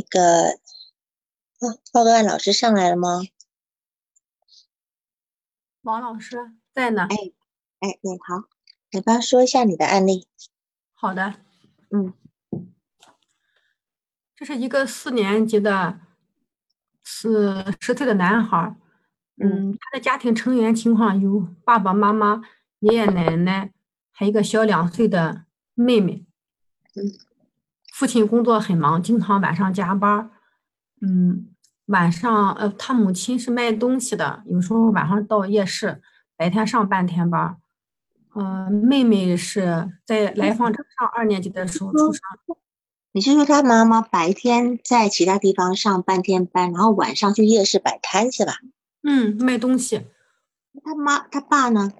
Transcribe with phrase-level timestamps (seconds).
[0.00, 0.58] 那个，
[1.58, 3.20] 哦，报个案老师上来了吗？
[5.82, 7.06] 王老师在呢。
[7.10, 7.16] 哎，
[7.80, 8.48] 哎，你，好，
[8.92, 10.26] 你帮说一下你的案例。
[10.94, 11.34] 好的，
[11.90, 12.14] 嗯，
[14.34, 16.00] 这是一个四年级的，
[17.04, 18.74] 是十岁的男孩。
[19.36, 22.40] 嗯，他的家庭成员情况有爸爸妈妈、
[22.78, 23.72] 爷爷奶奶，
[24.12, 25.44] 还有一个小两岁的
[25.74, 26.24] 妹妹。
[26.94, 27.29] 嗯，
[28.00, 30.30] 父亲工作很忙，经常晚上加班。
[31.02, 31.48] 嗯，
[31.88, 36.00] 晚上呃，他母亲是卖东西的，有时候晚上到夜市，
[36.34, 37.58] 白天上半天班。
[38.34, 42.22] 嗯，妹妹是在来访者上二年级的时候出生。
[43.12, 48.54] 你是说他妈妈白天在其他地方上半天班，然后晚上去夜市摆摊是吧？
[49.02, 50.06] 嗯，卖东西。
[50.82, 51.92] 他妈他爸呢？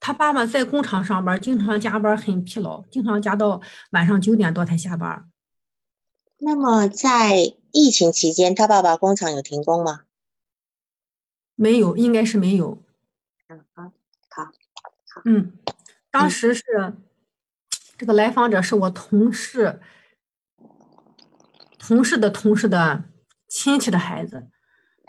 [0.00, 5.28] 他爸爸在工厂上班，经常加班，很疲劳，经常加到晚上九点多才下班。
[6.38, 10.02] 那么在疫情期间，他爸爸工厂有停工吗？
[11.56, 12.82] 没有，应该是没有。
[13.48, 13.82] 嗯好，
[14.28, 14.52] 好，
[15.24, 15.52] 嗯，
[16.10, 16.62] 当时是
[17.96, 19.80] 这个来访者是我同事，
[21.76, 23.02] 同事的同事的
[23.48, 24.48] 亲戚的孩子。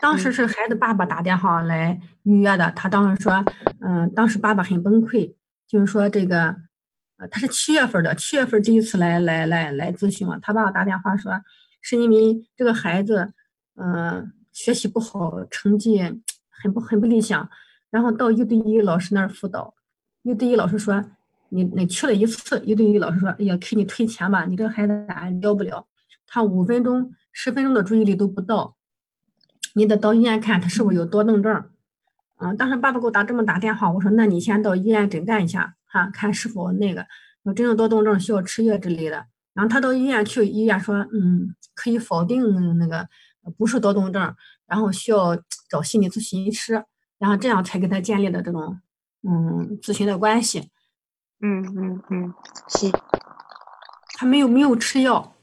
[0.00, 3.44] 当时是孩子爸爸打电话来预约的，他当时说，
[3.80, 5.34] 嗯，当时爸爸很崩溃，
[5.68, 6.56] 就是说这个，
[7.18, 11.32] 呃，他是七月份的，七月份第一次来来来来咨询嘛，他爸爸打电话说，
[11.82, 13.32] 是因为这个孩子，
[13.76, 16.02] 嗯，学习不好，成绩
[16.48, 17.48] 很不很不理想，
[17.90, 19.74] 然后到一对一老师那儿辅导，
[20.22, 21.04] 一对一老师说，
[21.50, 25.86] 你你去了一次，一对一老师说，哎呀，给你退钱吧，你这个孩子俺教不了，
[26.26, 28.76] 他五分钟、十分钟的注意力都不到。
[29.74, 31.70] 你得到医院看他是不是有多动症，
[32.38, 37.06] 嗯，当时爸爸给我打这么打电话，我说那你先到医院诊断一下，哈，看是否那个
[37.44, 39.26] 有真正多动症需要吃药之类的。
[39.52, 43.08] 然后他到医院去，医院说，嗯，可以否定那个
[43.56, 44.34] 不是多动症，
[44.66, 45.36] 然后需要
[45.68, 46.84] 找心理咨询师，
[47.18, 48.80] 然后这样才给他建立的这种
[49.22, 50.70] 嗯咨询的关系。
[51.40, 52.34] 嗯嗯嗯，
[52.68, 52.92] 行。
[54.14, 55.34] 他没有没有吃药，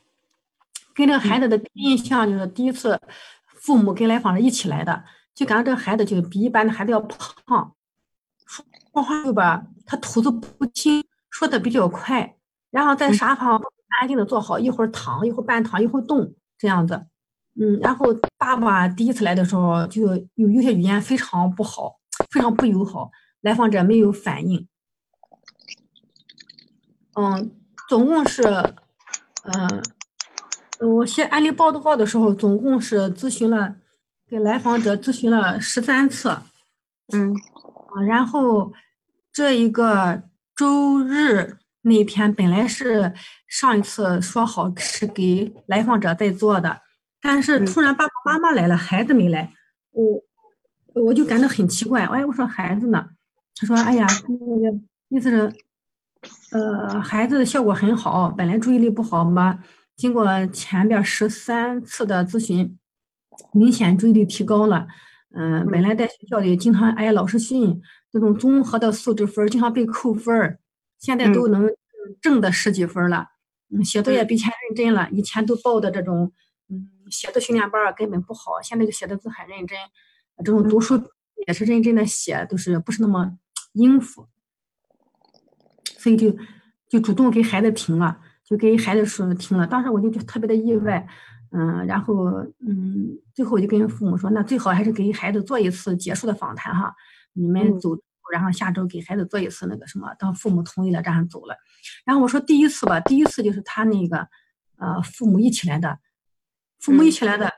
[0.93, 2.99] 跟这个孩子的第一印象就是第一次。
[3.67, 5.03] 父母跟来访者一起来的，
[5.35, 7.75] 就感觉这个孩子就比一般的孩子要胖，
[8.93, 12.37] 说话又吧，他吐字不清，说的比较快，
[12.71, 13.61] 然后在沙发上
[13.99, 17.07] 安静的坐好，一会儿躺，一会儿半躺，一会儿动，这样子。
[17.59, 18.05] 嗯，然后
[18.37, 21.99] 爸爸第一次来的时候，就有有些语言非常不好，
[22.31, 23.11] 非常不友好，
[23.41, 24.65] 来访者没有反应。
[27.15, 27.51] 嗯，
[27.89, 28.43] 总共是，
[29.43, 29.83] 嗯。
[30.79, 33.75] 我写案例报告的时候，总共是咨询了，
[34.29, 36.29] 给来访者咨询了十三次，
[37.13, 38.71] 嗯，啊，然后
[39.31, 40.21] 这一个
[40.55, 43.13] 周日那天本来是
[43.47, 46.81] 上一次说好是给来访者在做的，
[47.21, 49.51] 但是突然爸爸妈妈来了，孩子没来，
[49.91, 50.23] 我
[50.93, 53.07] 我就感到很奇怪，哎，我说孩子呢？
[53.55, 54.77] 他说，哎呀，那个
[55.09, 55.51] 意思是，
[56.51, 59.57] 呃，孩子的效果很好，本来注意力不好嘛。
[59.97, 62.77] 经过前边十三次的咨询，
[63.51, 64.87] 明显注意力提高了。
[65.31, 67.81] 嗯，本来在学校里经常挨老师训，
[68.11, 70.59] 这种综合的素质分经常被扣分
[70.99, 71.67] 现在都能
[72.21, 73.25] 正的十几分了。
[73.69, 75.09] 嗯，写作业比以前认真了。
[75.11, 76.31] 以前都报的这种
[76.69, 79.77] 嗯写字训练班根本不好，现在就写的字很认真。
[80.45, 81.03] 这种读书
[81.47, 83.37] 也是认真的写，都是不是那么
[83.73, 84.27] 应付，
[85.97, 86.37] 所以就
[86.87, 88.19] 就主动给孩子停了。
[88.47, 91.05] 就给孩子说听了，当时我就特别的意外，
[91.51, 92.29] 嗯，然后
[92.65, 96.95] 嗯，最后我就跟父母说，那最好还是给孩子做一次结束的访谈哈，
[97.33, 97.89] 你们走，
[98.31, 101.57] 然后下周给孩子做一次那个什么，当父母同意了，这样走了。
[102.05, 104.29] 然后我说第一次吧，第一次就是他那个，
[104.77, 105.99] 呃，父母一起来的，
[106.79, 107.51] 父母一起来的，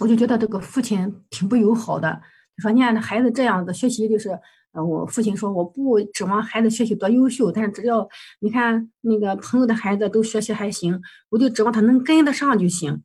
[0.00, 2.20] 我就觉得这个父亲挺不友好的，
[2.56, 4.40] 说你看孩子这样子学习就是。
[4.72, 8.08] 呃，我父亲说，我不指望孩子学习多优秀，但是只要
[8.40, 13.02] 你看那个朋友的孩子都学习还行，我就指望他能跟得上就行。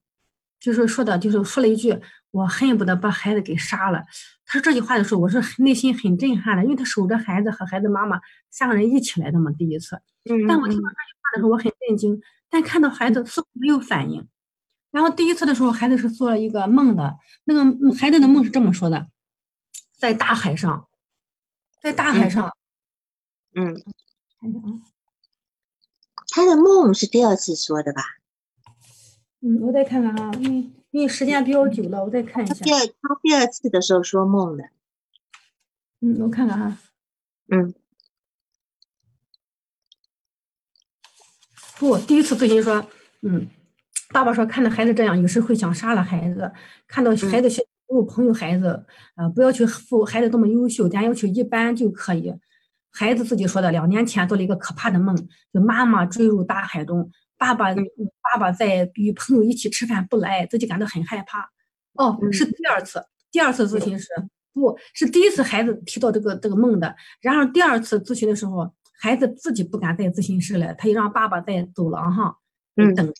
[0.59, 1.99] 就是说的，就是说了一句，
[2.31, 4.01] 我恨不得把孩子给杀了。
[4.45, 8.19] 他说这句话的时候，我是内心很震撼的，因为他守着孩子和孩子妈妈
[8.49, 9.99] 三个人一起来的嘛，第一次。
[10.47, 12.19] 但我听到这句话的时候，我很震惊，
[12.49, 14.25] 但看到孩子似乎没有反应。
[14.89, 19.07] 然后第一次的时候，孩子是做了一个梦的，那个孩子的梦是这么说的，
[19.97, 20.87] 在大海上。
[21.87, 22.53] 在大海上，
[23.55, 23.73] 嗯，
[24.41, 24.81] 看啊，
[26.27, 28.01] 他的梦是第二次说的吧？
[29.39, 32.55] 嗯，我再看看啊，因为因为时间比较久了，我再看一下。
[32.55, 34.65] 第二他第二次的时候说梦的，
[36.01, 36.77] 嗯，我看看哈，
[37.47, 37.73] 嗯，
[41.79, 42.85] 不，第一次咨询说，
[43.21, 43.49] 嗯，
[44.09, 46.51] 爸爸说看到孩子这样，有时会想杀了孩子。
[46.85, 47.65] 看到孩子学
[47.97, 48.85] 不朋友孩子，
[49.15, 52.31] 呃，不要求父孩子多么优秀，咱要求一般就可以。
[52.91, 55.15] 孩子自己说的，两年前做了一个可怕的梦，
[55.51, 57.09] 就妈妈坠入大海中，
[57.39, 61.49] 爸爸爸爸在与朋友一起吃饭不来，自己感到很害怕。
[61.93, 64.07] 哦，是第二次，第二次咨询是
[64.53, 72.35] 不是第一次孩子提到这个这个梦的，然后第二次咨询的时候，孩子自己不敢在咨询室来，他就让爸爸在走廊上
[72.95, 73.11] 等。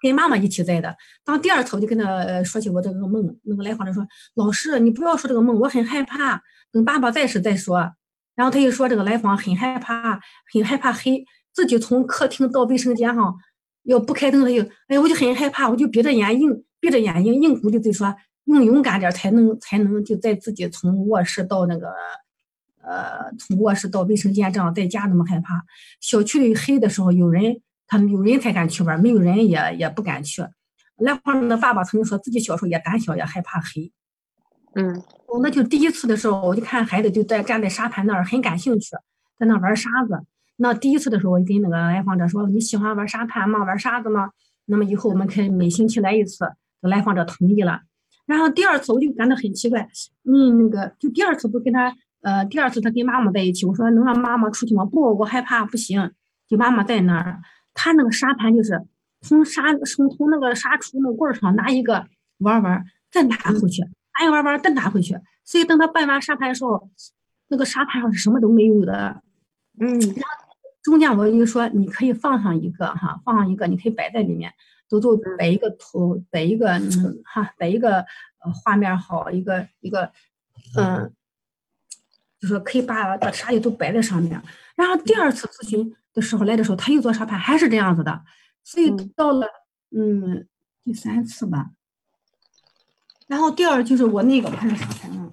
[0.00, 0.96] 跟妈妈一起在的。
[1.24, 6.42] 当第二次我就跟他说起我这个梦，那个来访者说：“老师，你不要说这个梦，我很害怕。
[6.72, 7.92] 等爸爸在时再说。”
[8.34, 10.18] 然后他又说这个来访很害怕，
[10.52, 13.36] 很害怕黑，自己从客厅到卫生间上
[13.82, 18.14] 要不开灯，他就哎，我就很害怕，我就闭着眼硬闭着眼睛硬鼓励自己说，
[18.44, 21.88] 用勇敢点才能才能就在自己从卧室到那个
[22.82, 25.62] 呃从卧室到卫生间这样在家那么害怕。
[26.00, 27.60] 小区里黑的时候有人。
[27.90, 30.42] 他们有人才敢去玩，没有人也也不敢去。
[30.98, 33.90] 来访者的爸爸曾经说自己小时候也胆小，也害怕黑。
[34.74, 35.02] 嗯，
[35.42, 38.90] 那就第一次的时候，我就看孩子就在站在沙盘那儿，很感兴趣，
[39.36, 40.24] 在那玩沙子。
[40.58, 43.64] 那第一次的时候，我就跟那个来访者说：“你喜欢玩沙盘吗？
[43.64, 44.30] 玩沙子吗？
[44.66, 46.44] 那么以后我们可以每星期来一次。”
[46.82, 47.80] 来访者同意了。
[48.24, 49.86] 然后第二次我就感到很奇怪，
[50.24, 54.84] 嗯，那个就第二次不跟他，呃，第二次他跟妈妈在一起，我说能让妈妈出去吗？
[54.84, 56.10] 不，我害怕，不行，
[56.48, 57.40] 就妈妈在那儿。
[57.82, 58.78] 他那个沙盘就是
[59.22, 62.06] 从沙从从那个沙厨那棍儿上拿一个
[62.40, 65.18] 玩玩，再拿回去，拿一个玩玩再拿回去。
[65.46, 66.90] 所以等他办完沙盘的时候，
[67.48, 69.22] 那个沙盘上是什么都没有的。
[69.78, 70.44] 嗯，然后
[70.82, 74.52] 中间我就说你可以放上一个哈，放上一个，你可以摆在里面，
[74.86, 78.04] 都都摆一个图，摆一个嗯哈，摆一个
[78.44, 80.12] 呃画面好，一个一个
[80.76, 81.10] 嗯，
[82.38, 84.38] 就说可以把把沙粒都摆在上面。
[84.76, 85.96] 然后第二次咨询。
[86.12, 88.22] 的时候来的时候，他又做沙盘，还是这样子的，
[88.64, 89.46] 所以到了
[89.90, 90.46] 嗯
[90.82, 91.70] 第三次吧，
[93.26, 95.32] 然后第二就是我那个看沙盘了，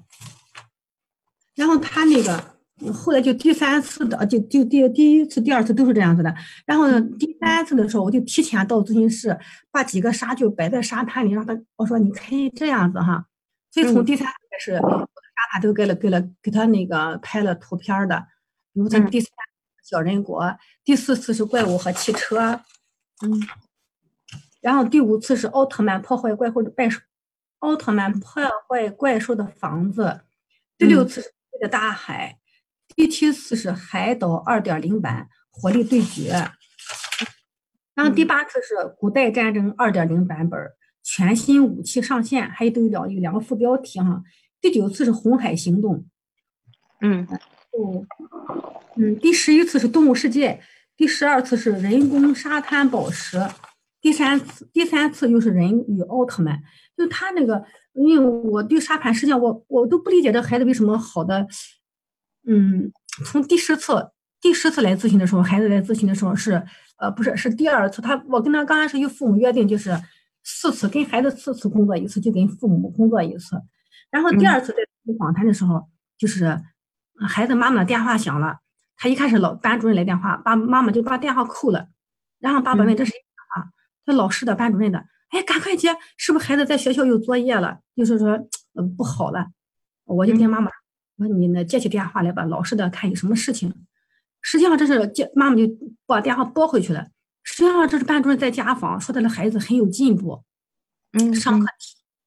[1.55, 2.55] 然后他那个
[2.93, 6.35] 后来就第三次的就就第第一次、第二次都是这样子的，
[6.65, 6.87] 然后
[7.17, 9.35] 第三次的时候我就提前到咨询室，
[9.71, 13.25] 把几个沙就摆在沙滩里，让他我说你可以这样子哈，
[13.71, 18.27] 所以从第三次开始，我的沙盘都给了给了给他那个拍了图片的，
[18.73, 19.29] 比如他第三。
[19.89, 20.43] 小人国，
[20.83, 22.59] 第四次是怪物和汽车，
[23.23, 23.41] 嗯，
[24.59, 26.99] 然后第五次是奥特曼破坏怪兽的怪兽，
[27.59, 30.23] 奥特曼破坏怪兽的房子，
[30.77, 31.31] 第六次是
[31.61, 32.37] 的大海，
[32.97, 36.33] 第七次是海岛二点零版火力对决，
[37.95, 40.59] 然后第八次是古代战争二点零版本
[41.01, 44.21] 全新武器上线，还有都有两有两个副标题哈，
[44.59, 46.05] 第九次是红海行动，
[46.99, 47.25] 嗯。
[47.71, 48.03] 哦，
[48.97, 50.59] 嗯，第十一次是动物世界，
[50.95, 53.39] 第十二次是人工沙滩宝石，
[54.01, 56.61] 第三次第三次又是人与奥特曼。
[56.95, 57.63] 就他那个，
[57.93, 61.47] 因为我对沙盘，实际上我我都不理解这孩子为什么好的。
[62.47, 62.91] 嗯，
[63.25, 64.09] 从第十次
[64.41, 66.63] 第十次来咨询的时候，孩子来咨询的时候是
[66.97, 69.95] 呃不是是第二次，他我跟他刚开始与父母约定就是
[70.43, 73.61] 四次跟孩子四次工作一次，就跟父母工作一次，
[74.09, 74.77] 然后第二次在
[75.19, 76.59] 访谈的时候就是。
[77.27, 78.59] 孩子妈妈的电话响了，
[78.97, 81.87] 他一开始老班主任来电话，爸妈妈就把电话扣了，
[82.39, 83.71] 然后爸爸问这是谁电话，
[84.05, 87.79] 他老师的班主任的，哎，赶快接，是不是孩子在学校有作业了？
[87.95, 88.31] 就是说，
[88.73, 89.45] 嗯，不好了，
[90.05, 90.71] 我就跟妈妈
[91.17, 93.73] 说，你呢接起电话来吧，老师的看有什么事情。
[94.41, 95.63] 实际上这是接妈妈就
[96.05, 97.07] 把电话拨回去了，
[97.43, 100.43] 实际上这是班主任在家访，说他的孩子很有进步，
[101.13, 101.67] 嗯，上课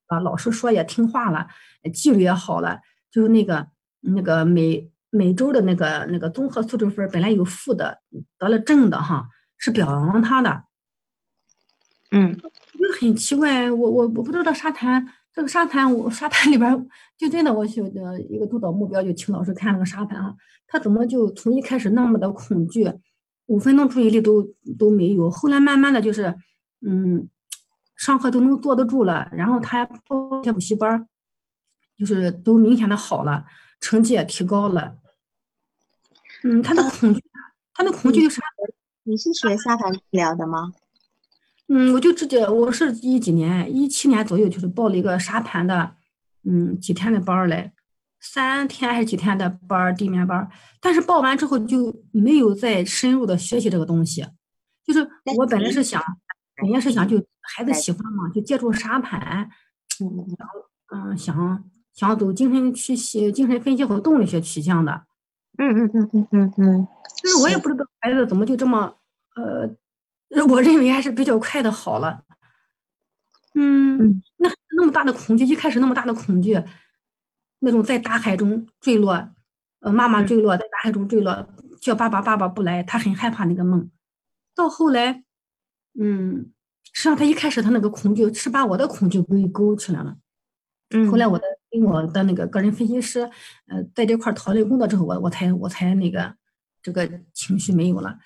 [0.07, 1.49] 啊，老师说也听话了，
[1.93, 2.81] 纪律也好了，
[3.11, 3.69] 就是那个。
[4.03, 8.01] 那个每每周的那个那个综合素质分本来有负的，
[8.39, 10.65] 得了正的哈，是表扬他的。
[12.13, 12.49] 嗯，就
[13.01, 20.35] 很奇怪，我我我不知道沙滩这个沙滩，我沙滩里边就真的我去的一个督导目标就请老师看那个沙盘啊，
[20.67, 22.93] 他怎么就从一开始那么的恐惧，
[23.47, 24.43] 五分钟注意力都
[24.79, 26.35] 都没有，后来慢慢的就是
[26.85, 27.29] 嗯，
[27.97, 31.07] 上课都能坐得住了，然后他报些补习班，
[31.97, 33.45] 就是都明显的好了。
[33.81, 34.99] 成绩也提高了，
[36.45, 37.25] 嗯，他的恐惧，
[37.75, 38.41] 他的恐惧就是。
[39.05, 40.73] 你是学沙盘治疗的吗？
[41.69, 45.97] 嗯，我就直接，我是一几年，一七年左右，就是报了一个沙盘的，
[46.45, 47.73] 嗯，几天的班儿来，
[48.21, 50.51] 三天还是几天的班儿，地面班儿。
[50.81, 54.25] 但是报完之后就没有再深入的学习这个东西，
[54.85, 55.01] 就是
[55.39, 56.01] 我本来是想，
[56.57, 59.49] 本来是想就孩子喜欢嘛，就借助沙盘，
[60.01, 61.65] 嗯，嗯，想。
[61.93, 65.05] 想走精神去析、精神分析和动力学取向的，
[65.59, 66.89] 嗯嗯嗯嗯嗯嗯，
[67.23, 68.97] 就是我也不知道孩子怎么就这么，
[69.37, 69.69] 呃，
[70.49, 72.25] 我认为还是比较快的好了，
[73.55, 76.63] 嗯，那那么大的恐惧，一开始那么大的恐惧，
[77.59, 79.29] 那种在大海中坠落，
[79.81, 81.47] 呃，妈妈坠落在大海中坠落，
[81.81, 83.91] 叫爸爸，爸爸不来，他很害怕那个梦。
[84.55, 85.25] 到后来，
[85.99, 86.53] 嗯，
[86.93, 90.17] 实际上他一开始他那个恐惧是把我的恐惧给勾起来了。
[90.91, 93.21] 嗯，后来我的跟我的那个个人分析师，
[93.67, 96.35] 呃，在这块讨论工作之后，我我才我才那个
[96.83, 98.19] 这个情绪没有了。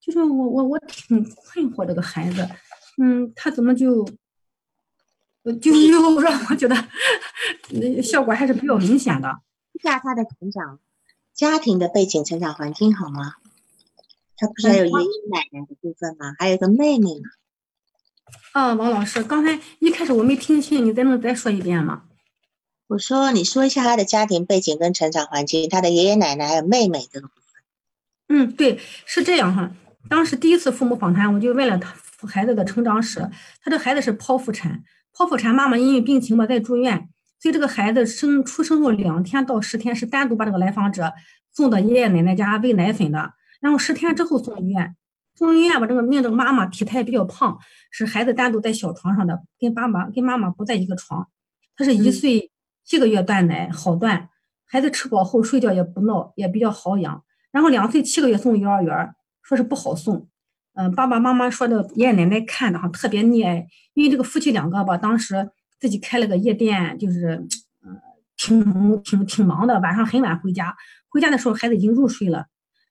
[0.00, 2.48] 就是我我我挺困惑这个孩子，
[3.02, 4.06] 嗯，他怎么就？
[5.62, 6.74] 就 又让我觉得，
[7.70, 9.32] 那效果还是比较明显的。
[9.80, 10.80] 下他的成长，
[11.34, 13.34] 家庭的背景、成长环境好吗？
[14.36, 16.34] 他不是还有爷爷奶奶的部分吗？
[16.40, 17.22] 还有个妹妹呢。
[18.54, 22.02] 啊，王老师，刚才一开始我没听清，你再能再说一遍吗？
[22.88, 27.62] 我说，你说一下他的家庭背景跟成长环境，他的爷爷奶奶还有妹妹这个部分。
[28.28, 29.72] 嗯，对，是这样哈。
[30.08, 31.92] 当时第一次父母访谈，我就问了他
[32.28, 33.28] 孩子的成长史，
[33.60, 34.84] 他这孩子是剖腹产。
[35.12, 37.08] 剖腹产，妈妈因为病情吧在住院，
[37.40, 41.12] 所以这个孩子生出生后两天到十天是单独把这个来访者
[41.52, 44.94] 送到爷爷奶奶家喂奶粉的，然后十天之后送医院。
[45.34, 47.58] 送医院吧，这个命这个妈妈体态比较胖，
[47.90, 51.28] 是孩子单独在小床上的，跟爸妈跟妈妈不在一个床。
[51.76, 52.50] 他是一岁
[52.86, 54.30] 七个月断奶好断，
[54.64, 57.24] 孩子吃饱后睡觉也不闹，也比较好养。
[57.50, 60.28] 然后两岁七个月送幼儿园，说是不好送。
[60.74, 65.50] 嗯，爸爸妈妈说的，爷爷奶奶看的哈，特别溺爱，因为这个夫妻两个吧，当时
[65.80, 67.46] 自己开了个夜店，就是，
[67.84, 67.98] 嗯，
[68.36, 70.76] 挺挺挺忙的，晚上很晚回家，
[71.08, 72.46] 回家的时候孩子已经入睡了。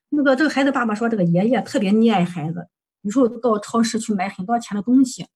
[0.10, 2.68] 那个这个孩子爸爸说，这个爷爷特别溺爱孩子，
[3.02, 5.28] 有时候到超市去买很多钱的东西。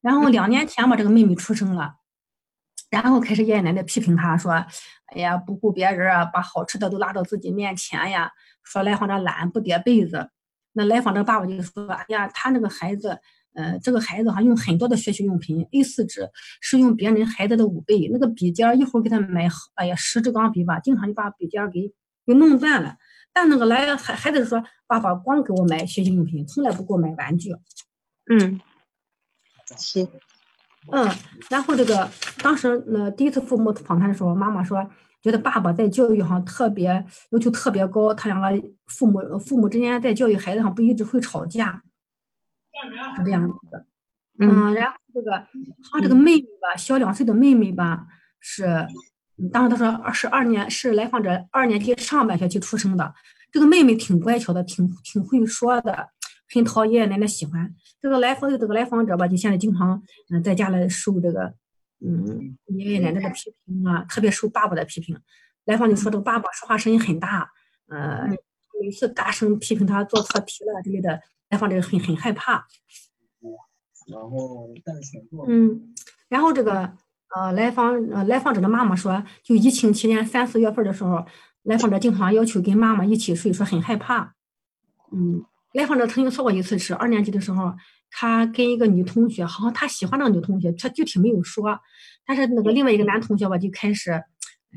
[0.00, 1.94] 然后两年前吧，这个妹妹出生了，
[2.90, 8.30] 然后开始爷爷奶奶批评他说，哎呀，不顾别人啊，把好吃的都拉到自己面前呀，
[8.62, 10.30] 说来访者懒不叠被子。
[10.72, 13.16] 那来访者爸爸就说：“哎呀，他那个孩子，
[13.54, 16.28] 呃，这个孩子哈用很多的学习用品，A 四纸
[16.60, 21.92] 是用别人孩子的五倍，那个笔尖儿一会儿给他买，哎呀，十支钢笔吧，经常就把笔尖给
[22.26, 22.96] 给弄断了。
[23.32, 27.52] 但那个来孩孩子说，爸爸光给我买学习用品，从来不给我买玩具。
[28.28, 28.60] 嗯，
[29.78, 30.08] 是，
[30.92, 31.08] 嗯，
[31.50, 32.08] 然后这个
[32.42, 34.88] 当时那第一次父母访谈的时候，妈妈说。”
[35.24, 41.82] 觉得爸爸在教育上特别要求特别高，他两个父母父母之间在教育孩子上不一直会吵架，
[43.16, 43.86] 是这样子的。
[44.38, 45.30] 嗯，然后这个
[45.90, 48.06] 他这个妹妹吧，小两岁的妹妹吧，
[48.38, 48.86] 是
[49.50, 53.14] 当时他说二十二年是来访者二年级上半学期出生的。
[53.50, 56.06] 这个妹妹挺乖巧的，挺挺会说的，
[56.52, 57.74] 很讨爷爷奶奶喜欢。
[58.00, 61.54] 这个来访的这个来访者吧，就现在经常嗯在家里受这个。
[62.06, 65.18] 嗯，爷爷奶奶的批评啊，特别受爸爸的批评。
[65.64, 67.50] 来访就说这个爸爸说话声音很大，
[67.86, 68.28] 呃，
[68.82, 72.66] 每次大声批评他做错题了之类的，来访者很很害怕。
[74.06, 74.68] 然后，
[75.48, 75.94] 嗯，
[76.28, 76.92] 然后这个
[77.34, 81.24] 呃，来访呃来访者的妈妈说，就疫情期间三四月份的时候，
[81.62, 84.34] 来访者经常要求跟妈妈一起睡，说很害怕。
[85.10, 85.42] 嗯，
[85.74, 87.72] 来访者曾经说过一次是二年级的时候。
[88.16, 91.76] 他跟一个女同学，好像他喜欢那个女同学，他具体没有说。
[92.24, 94.22] 但是那个另外一个男同学吧，就开始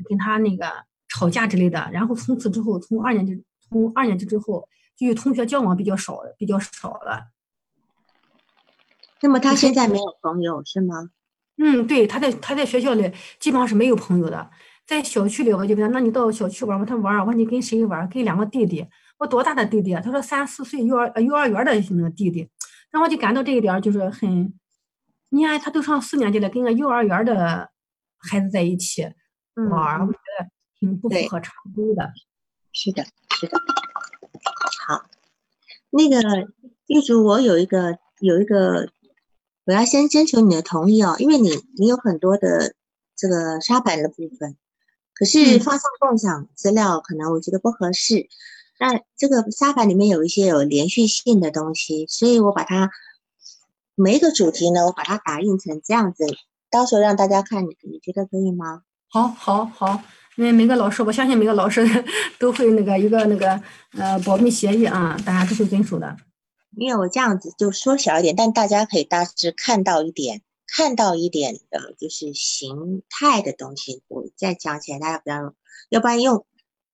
[0.08, 0.66] 跟他那个
[1.08, 1.88] 吵架之类的。
[1.92, 7.28] 然后从此之后，从二年级，从二年级之后，就与同学交往比较少，比较少了。
[9.22, 11.10] 那么他现在没有朋友是吗？
[11.58, 14.50] 嗯，对，他在他在学校里基本上是没有朋友的。
[14.84, 16.84] 在小区里，我就问他，那你到小区玩吗？
[16.84, 17.20] 他玩啊。
[17.20, 18.08] 我说你跟谁玩？
[18.08, 18.84] 跟两个弟弟。
[19.18, 20.00] 我多大的弟弟啊？
[20.00, 22.48] 他说三四岁，幼儿幼儿园的那个弟弟。
[22.90, 24.54] 然后就感到这一点就是很，
[25.28, 27.68] 你看他都上四年级了，跟个幼儿园的
[28.16, 29.02] 孩子在一起
[29.70, 30.48] 玩，我觉得
[30.80, 32.10] 挺不符合常规的。
[32.72, 33.04] 是的，
[33.38, 33.58] 是的。
[34.86, 35.04] 好，
[35.90, 36.48] 那个
[36.86, 38.88] 玉竹，我有一个有一个，
[39.66, 42.74] 我要先征求你的同意哦，因为你你有很多的
[43.16, 44.56] 这个沙盘的部分，
[45.12, 48.28] 可是发送共享资料可能我觉得不合适。
[48.78, 52.90] 那这个沙盘里面有一些有连续性的东西，所以我把它
[53.96, 56.24] 每一个主题呢，我把它打印成这样子，
[56.70, 58.82] 到时候让大家看，你你觉得可以吗？
[59.08, 60.00] 好，好，好，
[60.36, 61.84] 因为每个老师，我相信每个老师
[62.38, 63.60] 都会那个一个那个
[63.96, 66.16] 呃保密协议啊，大家都会遵守的。
[66.76, 75.54] 因为我这样子就缩小一点，但大家可以大致看到一点，看到一点的就是形态的东西，我再讲起来大家不要，
[75.88, 76.46] 要不然用。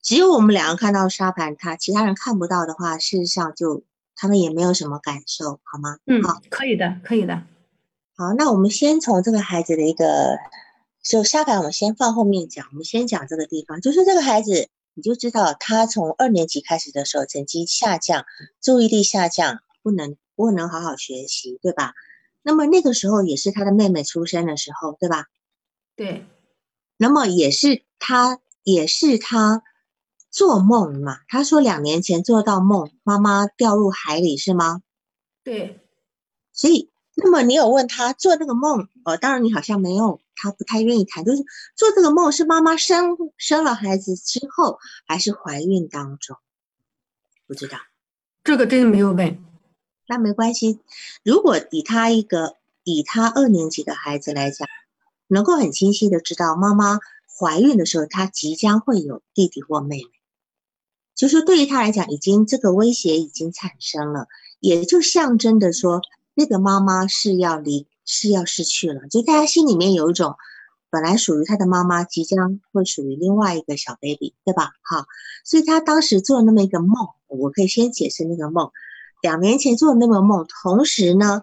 [0.05, 3.83] 只有我们两个看到沙盘，他其他人看不到的话，事实上就
[4.15, 5.97] 他们也没有什么感受，好吗？
[6.05, 7.43] 嗯，好，可以的，可以的。
[8.15, 10.37] 好，那我们先从这个孩子的一个，
[11.03, 18.27] 就沙盘我们先放后面讲，我们先讲这个地方，就是这个孩子，你就知道他从二年级开始的时候成绩下降，
[18.61, 21.95] 注意力下降，不能不能好好学习，对吧？
[22.43, 25.29] 那么那个时候也是他的妹妹出生的时候，对吧？
[25.97, 26.27] 对。
[26.99, 29.63] 那么也是他，也是他
[30.35, 31.19] 做梦嘛？
[31.29, 34.83] 他说两年前做到梦，妈妈掉入海里，是吗？
[35.45, 35.81] 对。
[36.53, 38.89] 所以，那么你有问他做那个梦？
[39.05, 41.25] 哦，当然你好像没有，他不太愿意谈。
[41.25, 41.45] 就是
[41.77, 46.37] 做这个梦是妈妈生生了孩子之后，还是怀孕当中？
[47.47, 47.79] 不知道。
[48.43, 49.39] 这个真的没有问，
[50.09, 50.81] 那没关系。
[51.23, 54.67] 如果以他一个以他二年级的孩子来讲，
[55.29, 56.99] 能够很清晰的知道妈妈
[57.39, 60.03] 怀孕的时候，他即将会有弟弟或妹妹，
[61.15, 64.27] 就说对于他来讲，已经这个威胁已经产生了，
[64.61, 66.01] 也就象征的说，
[66.35, 70.35] 那个妈妈是要离是要失去了，就在他心里面有一种。
[70.91, 74.71] 本来属于他的妈妈，即将会属于另外一个小 baby，对吧？
[74.81, 75.07] 好，
[75.45, 78.71] 所以他当时做那么一个梦，我可以先解释那个梦。
[79.21, 81.43] 两年前做的那个梦，同时呢，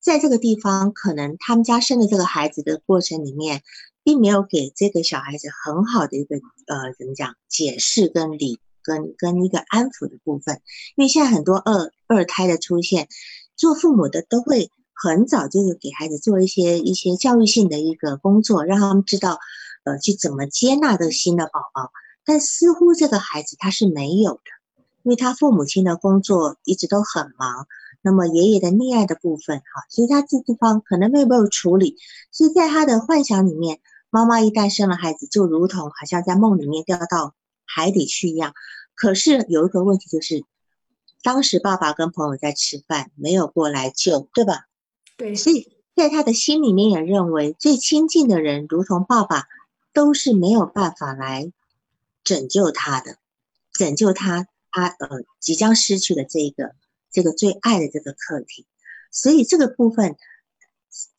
[0.00, 3.62] 在这个地方，可能他们家生的这个孩子的过程里面，
[4.02, 6.34] 并没有给这个小孩子很好的一个
[6.66, 10.60] 呃，怎么讲解释跟理跟跟一个安抚的部分。
[10.96, 13.08] 因为现在很多二二胎的出现，
[13.56, 14.70] 做父母的都会。
[14.94, 19.40] 很早就是给孩子做一些一些教育性的一个工作，让他们知道，
[19.82, 21.90] 呃，去怎么接纳这个新的宝宝。
[22.24, 24.40] 但似乎这个孩子他是没有的，
[25.02, 27.66] 因为他父母亲的工作一直都很忙。
[28.00, 31.96] 那么爷爷的溺爱的部分，哈，所以他这地方可能没有处理。
[32.30, 37.34] 所以在他的幻想里面，妈妈一旦生了孩子，就如同好像在梦里面掉到
[37.74, 38.54] 海底去一样。
[38.94, 40.44] 可是有一个问题就是，
[41.22, 44.66] 当时爸爸跟朋友在吃饭，没有过来救，对吧？
[45.16, 49.46] 对，所以在他的心里面也认为，最亲近的人，如同爸爸，
[49.92, 51.52] 都是没有办法来
[52.24, 53.16] 拯救他的，
[53.72, 55.08] 拯救他，他呃
[55.40, 56.74] 即将失去的这个
[57.10, 58.66] 这个最爱的这个课题。
[59.10, 60.16] 所以这个部分，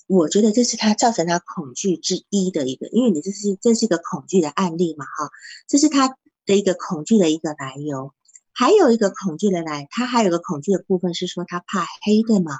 [0.08, 5.30] 我觉得这是他造成他恐惧之一的一个，因为你这是这是一个恐惧的案例嘛，哈，
[5.68, 8.14] 这是他的一个恐惧的一个来由。
[8.52, 12.60] 还有一个恐惧的来，他还有个恐惧的部分是说他怕黑，对吗？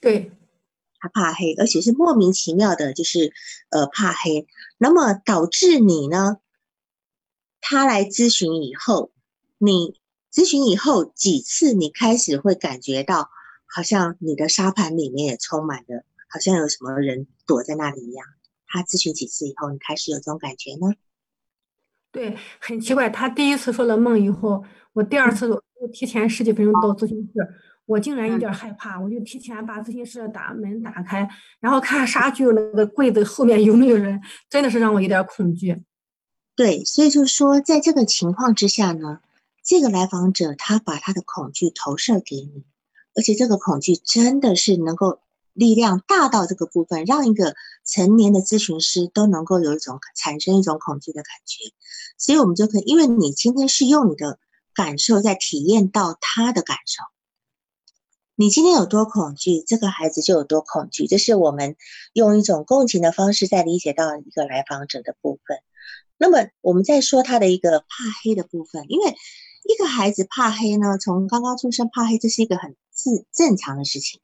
[0.00, 0.32] 对。
[1.00, 3.32] 他怕黑，而且是莫名其妙的，就是
[3.70, 6.38] 呃怕黑，那么导致你呢？
[7.60, 9.12] 他来咨询以后，
[9.58, 9.94] 你
[10.32, 13.30] 咨询以后几次，你开始会感觉到，
[13.64, 18.26] 好像你的沙盘里面也充满了，好像有什么人躲在那里一样。
[18.66, 20.94] 他咨询几次以后，你开始有这种感觉呢？
[22.10, 23.10] 对，很奇怪。
[23.10, 27.32] 他第一次说了梦以后，我第二次我提前十几分钟到咨询室。
[27.86, 31.26] 我竟然有点害怕，我就提前把咨询室的大门打开，
[31.58, 35.82] 然后看沙具那个柜子后面有没有人，真的是让我有点恐惧。
[36.54, 39.20] 对，所以就是说，在这个情况之下呢，
[39.64, 42.64] 这个来访者他把他的恐惧投射给你，
[43.14, 45.20] 而且这个恐惧真的是能够
[45.58, 51.74] 力量大到这个部分，让一个成年的咨询师都能够有一种产生一种恐惧的感觉。
[52.16, 54.38] 所以我们就可以，因为你今天是用你的
[54.72, 57.02] 感受在体验到他的感受。
[58.36, 61.08] 你今天有多恐惧，这个孩子就有多恐惧。
[61.08, 61.74] 这是我们
[62.12, 65.58] 用一种共情的方式在理解到一个来访者的部分。
[66.16, 67.86] 那么，我们再说他的一个怕
[68.22, 69.16] 黑的部分，因为
[69.64, 74.20] 一个孩子怕黑呢，从刚刚出生怕黑，这是一个很自正常的事情，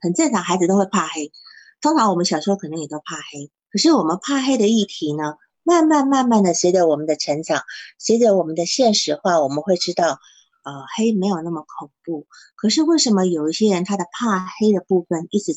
[0.00, 1.32] 很正常，孩子都会怕黑。
[1.80, 7.62] 通常我们小时候可能也都怕黑，可是我们怕黑的议题呢，慢慢慢慢的随着我们的成长，
[7.98, 10.18] 随着我们的现实化，我们会知道。
[10.64, 15.54] 呃，黑没有那么恐怖，可是为什么有一些人他的怕黑的部分一直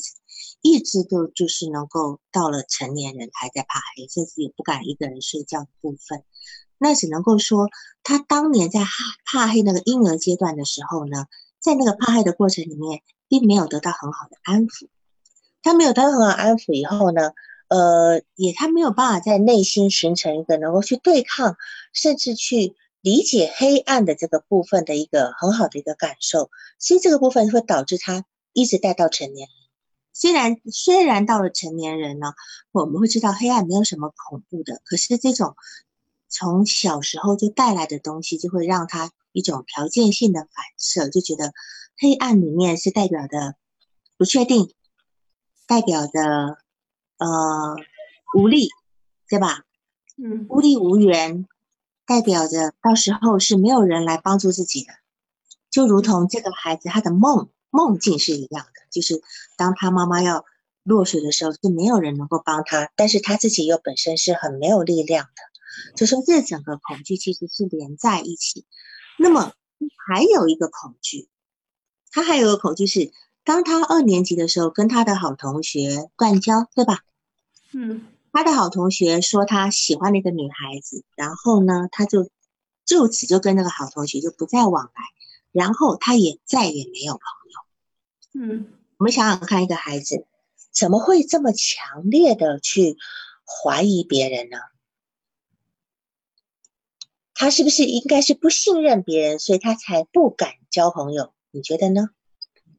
[0.62, 6.24] 一直都就是能够到了成年人还在怕黑，甚至也不敢一个人睡觉的部分，
[6.78, 7.68] 那只能够说
[8.04, 8.88] 他当年在怕
[9.26, 11.26] 怕黑那个婴儿阶段的时候呢，
[11.60, 13.02] 在那个怕黑的过程里面，
[13.32, 14.90] 并没有得到很好的安抚，
[15.64, 17.32] 他没有得到很好安抚以后呢，
[17.70, 21.56] 呃，也他没有办法在内心形成一个能够去对抗，
[21.94, 22.76] 甚至去。
[23.04, 29.48] 理解黑暗的这个部分的一个很好的一个感受，所以这个部分会导致他一直带到成年。
[30.14, 32.34] 虽然虽然到了成年人呢，
[32.72, 35.56] 我们会知道黑暗没有什么恐怖的，可是这种
[36.30, 41.54] 从小时候就带来的东西，就会让他一种条件性的反射，就觉得
[42.02, 43.56] 黑暗里面是代表的
[44.18, 44.74] 不确定，
[45.68, 46.58] 代表的
[47.20, 47.76] 呃
[48.36, 48.70] 无力，
[49.30, 49.66] 对吧？
[50.18, 51.48] 嗯，孤立无援。
[52.04, 54.92] 代表着到时候是没有人来帮助自己的，
[55.70, 59.22] 就如同这个孩子他的梦梦境是一样的，就是
[59.56, 60.44] 当他妈妈要
[60.84, 68.66] 落水的时候，是没有人能够帮他，但是他自己又本身是很没有力量的，就说这整个恐惧其实是连在一起。
[69.18, 69.54] 那么
[70.10, 71.30] 还有一个恐惧，
[72.12, 73.12] 他还有个恐惧是
[73.44, 77.00] 当他二年级的时候，跟他的好同学断交，对吧？
[77.74, 82.30] 嗯，他的好同学说他喜欢那个女孩子，然后呢，他就
[82.86, 84.92] 就此就跟那个好同学就不再往来，
[85.52, 87.22] 然后他也再也没有朋
[87.52, 88.52] 友。
[88.54, 90.26] 嗯，我们想想看，一个孩子
[90.72, 92.98] 怎么会这么强烈的去
[93.46, 94.58] 怀疑别人呢？
[97.34, 101.34] 他是不是应该是不信任别人，所以他才不敢交朋友？
[101.52, 102.10] 你觉得呢？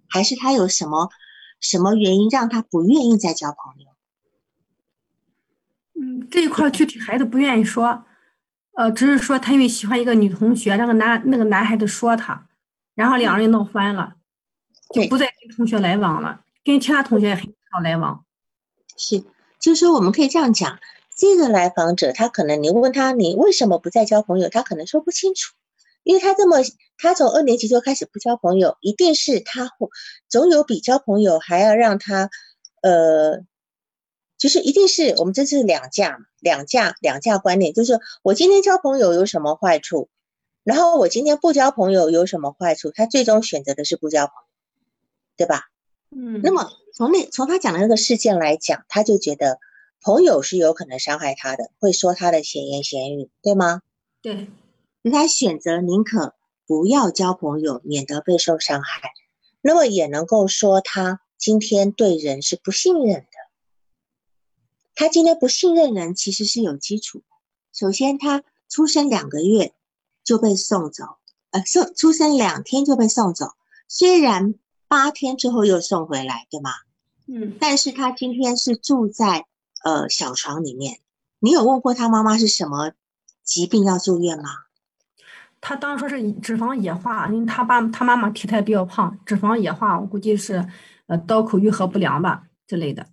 [0.08, 1.08] 还是他有什么
[1.60, 3.90] 什么原因让他不愿意再交朋友？
[5.94, 8.04] 嗯，这一块具体孩子不愿意说，
[8.74, 12.48] 呃，只是说他因为喜欢一个女同学，那个男那个男孩子说他，
[12.94, 14.16] 然后两人闹翻了，
[14.94, 18.24] 就不再跟同学来往了，跟其他同学也很少来往。
[18.96, 19.24] 是，
[19.58, 20.78] 就是说我们可以这样讲。
[21.14, 25.54] 这个来访者，他可能你问他你为什么不再交朋友，他可能说不清楚，
[26.02, 26.58] 因为他这么
[26.98, 29.70] 他从二年级就开始不交朋友，一定是他
[30.28, 32.30] 总有比交朋友还要让他
[32.82, 33.40] 呃，
[34.38, 40.08] 就是一定是我们这是两价两价两价观念，就是我今天交朋友有什么坏处，
[40.64, 44.42] 然后我今天不交朋友有什么坏处，他最终选择的是不交朋友，
[45.36, 45.62] 对吧？
[46.10, 49.58] 嗯，那么从那从他讲的那个事件来讲，他就觉得。
[50.04, 53.82] 朋友是有可能伤害他的，会说他的闲言闲语，对吗？
[54.20, 54.48] 对，
[55.10, 56.34] 他选择宁可
[56.66, 59.10] 不要交朋友，免得被受伤害。
[59.60, 63.26] 那么也能够说他今天对人是不信任的。
[64.94, 67.22] 他今天不信任人，其实是有基础。
[67.72, 69.74] 首先，他出生两个月
[70.22, 71.04] 就被送走，
[71.50, 73.52] 呃，送出生两天就被送走，
[73.88, 74.54] 虽然
[74.88, 76.70] 八天之后又送回来，对吗？
[77.26, 79.46] 嗯，但是他今天是住在。
[79.84, 81.00] 呃，小床里面，
[81.40, 82.92] 你有问过他妈妈是什么
[83.42, 84.44] 疾病要住院吗？
[85.62, 90.66] 他当时是脂肪液化，因为他爸他妈妈体态比较胖，脂肪液化，我估计是
[91.06, 93.06] 呃刀口愈合不良吧之类的。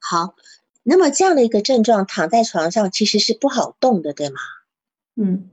[0.00, 0.34] 好，
[0.82, 4.40] 那么这样的一个症状，躺在床上其实是不好动的，对吗？
[5.14, 5.50] 嗯，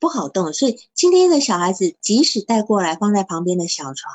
[0.00, 4.12] 不好动，所以今天的小孩子即使带过来放在旁边的小床，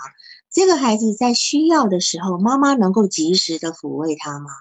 [0.52, 4.52] 这个孩子在需要的时候，妈妈能够及时的抚慰他吗？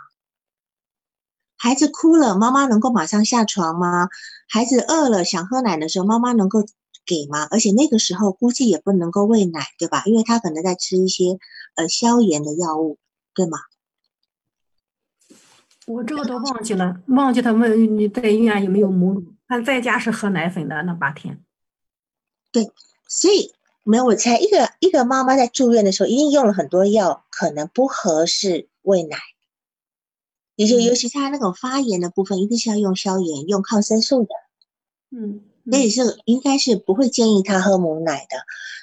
[1.63, 4.09] 孩子哭了，妈妈能够马上下床吗？
[4.49, 6.65] 孩子饿了想喝奶的时候，妈妈能够
[7.07, 7.47] 给吗？
[7.53, 10.03] 而且那个时候估计也不能够喂奶，对吧？
[10.07, 11.39] 因为他可能在吃一些
[11.77, 12.99] 呃消炎的药物，
[13.33, 13.59] 对吗？
[15.87, 21.45] 我这个都忘记了，忘记他问你在医院有没有母乳，他在家是喝奶粉的那八天。
[22.51, 22.73] 对，
[23.07, 23.53] 所以
[23.85, 29.17] 没有我猜，一个一个妈妈在住院的时候，一定用了很多药，可能不合适喂奶。
[30.55, 34.29] 也就尤其他那种发炎的部分，一定是要用消炎、用抗生素的。
[35.11, 38.37] 嗯，所以是应该是不会建议他喝母奶的。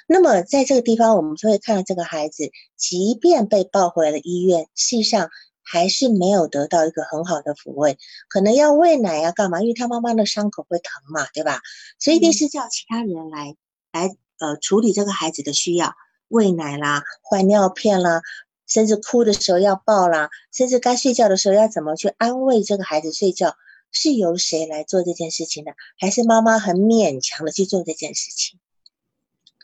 [0.06, 5.30] 那么在这个地方，我们就会看到这个孩子，即便被抱回了医院，事实上
[5.62, 7.96] 还是没有得到一个很好的抚慰，
[8.28, 9.60] 可能要喂奶呀，干嘛？
[9.60, 11.60] 因为他妈妈的伤口会疼嘛，对吧？
[12.00, 13.54] 所以一定是叫其他人来
[13.92, 15.94] 来呃处理这个孩子的需要，
[16.26, 18.22] 喂奶啦，换尿片啦。
[18.70, 23.56] 甚至哭的时候要抱啦，甚至该睡觉的时候要怎么去安慰这个孩子睡觉，
[23.90, 25.72] 是由谁来做这件事情的？
[25.98, 28.60] 还是妈妈很勉强的去做这件事情？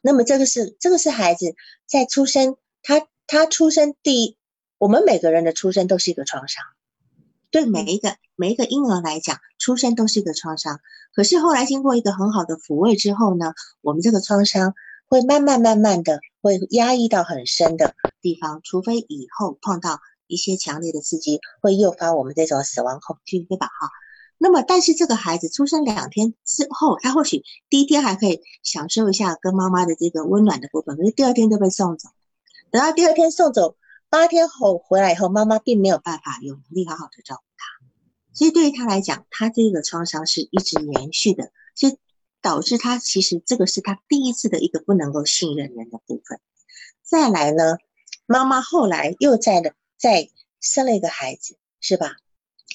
[0.03, 1.55] 那么这个是这个是孩子
[1.87, 4.37] 在出生，他他出生第一，
[4.77, 6.64] 我们每个人的出生都是一个创伤，
[7.53, 10.81] 对每一个每一个婴儿来讲，出生都是一个创伤。
[11.14, 14.75] 可是后来经过一个很好的抚慰之后呢，我们这个创伤。
[15.09, 17.95] 会慢慢慢慢的会压抑到很深的
[18.26, 23.68] 地方，除非以后碰到一些强烈的刺激，会诱发我们这种死亡恐惧，对吧？
[23.68, 23.90] 哈，
[24.36, 32.08] 那么但是这个孩子出生两天之后，他或许第一天还可以享受一下跟妈妈的这个温暖的部分，可是第二天就被送走。
[32.72, 33.76] 等到第二天送走，
[34.08, 37.86] 八天后回来以后，妈妈并没有办法有能力好好的照顾他，
[38.34, 41.96] 所以对于他来讲，他这个创伤是一直延续的，所以。
[42.42, 46.38] 导致他其实这个是他第一次的一个不能够信任人的部分。
[47.02, 47.76] 再来呢，
[48.26, 50.28] 妈妈后来又在了再
[50.60, 52.16] 生了一个孩子，是吧？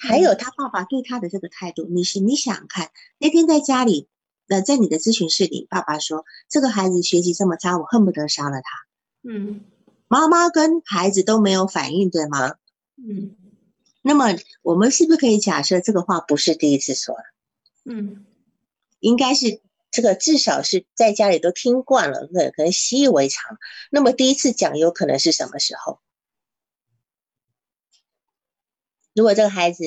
[0.01, 4.07] 还有他爸爸对他的这个态度，你是你想看那天在家里，
[4.47, 9.29] 呃，在你的咨询室里，爸爸说这个孩子学习这么差，我恨不得杀了他。
[9.29, 9.61] 嗯，
[10.07, 12.55] 妈妈跟孩子都没有反应，对吗？
[12.97, 13.35] 嗯，
[14.01, 17.23] 那么我们是不是可以假设这个话不是第一次说了？
[17.85, 18.25] 嗯。
[18.99, 19.61] 应该是
[19.91, 23.58] 这个，至少是在家里都听惯了，可可能习以为常。
[23.91, 25.99] 那么第一次讲有可能是什么时候？
[29.13, 29.84] 如果这个孩子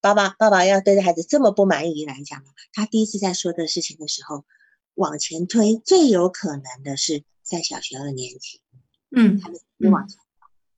[0.00, 2.50] 爸爸爸爸要对这孩子这么不满意来讲呢？
[2.72, 4.44] 他第一次在说的事情的时候，
[4.94, 8.60] 往前推最有可能的是在小学二年级。
[9.16, 9.40] 嗯，
[9.76, 10.18] 你往前。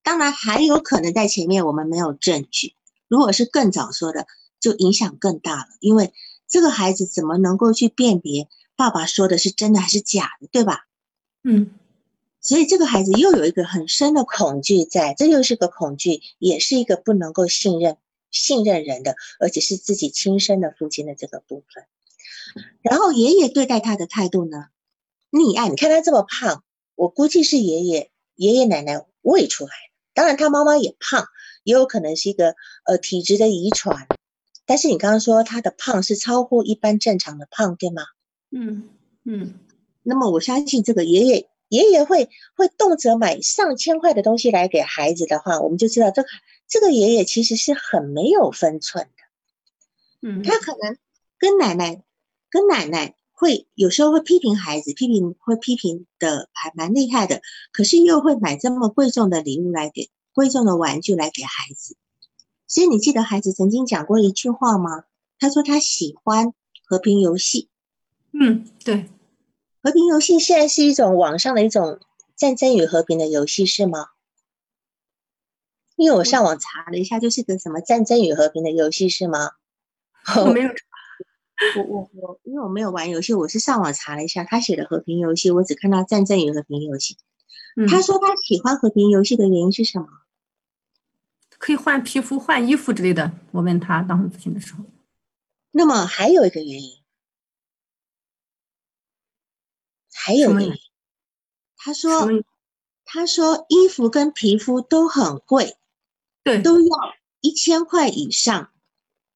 [0.02, 2.74] 当然还有可能在前面我们没有证据，
[3.08, 4.26] 如果是更早说的，
[4.60, 6.12] 就影响更大了，因为
[6.48, 10.86] 这个孩子怎么能够去辨别爸爸说的是真的还是假的，对吧？
[11.42, 11.70] 嗯，
[12.40, 17.96] 所以这个孩子又有一个很深的恐惧在，这又是个恐惧，也是一个不能够信任
[18.30, 21.84] 信任人的，而且是自己亲生的父亲的这个部分。
[22.82, 24.66] 然后爷爷对待他的态度呢，
[25.30, 25.68] 溺爱。
[25.68, 26.62] 你看他这么胖，
[26.94, 29.94] 我估计是爷爷爷爷奶奶喂出来的。
[30.14, 31.26] 当然，他妈妈也胖，
[31.64, 32.54] 也有可能是一个
[32.84, 34.06] 呃体质的遗传。
[34.66, 38.02] 但是你刚刚说他的胖是超乎一般正常的胖，对吗？
[38.50, 38.88] 嗯
[39.24, 39.54] 嗯。
[40.02, 46.28] 那么我相信这个爷爷爷爷会会动辄买上千块的东西来给孩子的话，我们就知道这个
[46.68, 50.28] 这个爷爷其实是很没有分寸的。
[50.28, 50.98] 嗯，他可能
[51.38, 52.02] 跟奶奶
[52.50, 53.14] 跟奶奶。
[53.38, 61.98] 会有时候会批评孩子，批评会批评的还蛮厉害的，可是又会买这么贵重的礼物来给贵重的玩具来给孩子。
[62.66, 65.04] 所以你记得孩子曾经讲过一句话吗？
[65.38, 66.52] 他说他喜欢
[66.86, 67.68] 和平游戏。
[68.32, 69.08] 嗯，对，
[69.82, 72.00] 和平游戏现在是一种网上的一种
[72.36, 74.08] 战争与和平的游戏是吗？
[75.96, 79.52] 因为我上网查了一下，就是个什么战争与和平的游戏是吗？
[80.36, 80.70] 我没有。
[81.74, 87.16] 我我我，因为我没有玩游戏，我是上网查了一下，他写的和平游戏，我只看到战争与和平游戏。
[87.88, 90.06] 他说他喜欢和平游戏的原因是什么？
[91.58, 93.32] 可以换皮肤、换衣服之类的。
[93.52, 94.84] 我问他当时咨询的时候。
[95.70, 97.02] 那么还有一个原因，
[100.12, 100.76] 还有一个原因，
[101.76, 102.28] 他说
[103.04, 105.76] 他说衣服跟皮肤都很贵，
[106.42, 106.88] 对，都要
[107.40, 108.70] 一千块以上。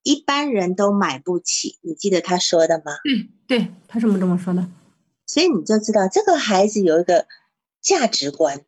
[0.03, 2.93] 一般人都买不起，你记得他说的吗？
[3.05, 4.67] 嗯，对他是这么这么说的。
[5.27, 7.27] 所以你就知道这个孩子有一个
[7.83, 8.65] 价值观。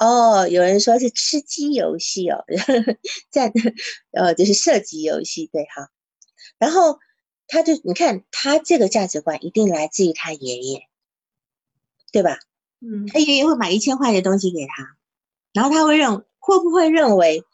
[0.00, 2.44] 哦，有人说是吃鸡游戏哦，
[3.30, 3.52] 在
[4.12, 5.90] 呃就是射击游戏对哈。
[6.58, 6.98] 然后
[7.46, 10.88] 他就你看他这个价值观一定来自于他爷爷，
[12.12, 12.38] 对吧？
[12.80, 14.96] 嗯，他爷爷会买一千块的东西给他，
[15.52, 17.44] 然后他会认会不会认为？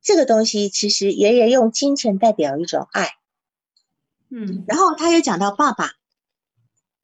[0.00, 3.16] 这个东西其实爷爷用金钱代表一种爱，
[4.28, 5.92] 嗯，然后他又讲到爸爸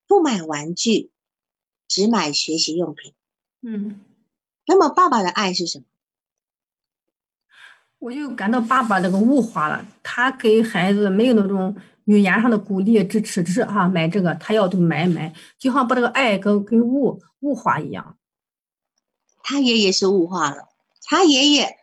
[0.06, 1.10] 不买玩具，
[1.88, 3.14] 只买学习用品，
[3.62, 4.00] 嗯，
[4.70, 5.84] 那么爸爸的爱是什么？
[7.98, 18.16] 我就感到爸爸那个物化了，他给孩子没有那种语言上的鼓励支持，只是啊买这个他要都买买，就像把这个爱跟跟物物化一样。
[19.42, 20.68] 他爷爷是物化了，
[21.02, 21.76] 他爷爷。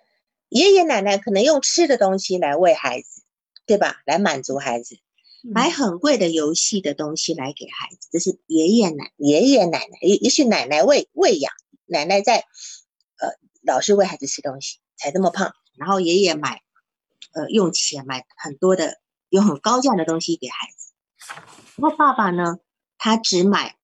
[0.49, 3.21] 爷爷奶奶可能用吃的东西来喂孩子，
[3.65, 4.01] 对吧？
[4.05, 4.97] 来满足孩子，
[5.43, 11.51] 买很贵的游戏的东西来给孩子，这是爷爷奶爷爷奶奶也也许奶奶喂喂养，
[11.85, 12.45] 奶奶在呃
[13.67, 16.63] 老是喂孩子吃东西才这么胖，然后爷爷买
[17.33, 18.99] 呃用钱买很多的
[19.29, 20.93] 有很高价的东西给孩子，
[21.75, 22.57] 然后爸爸呢，
[22.97, 23.75] 他只买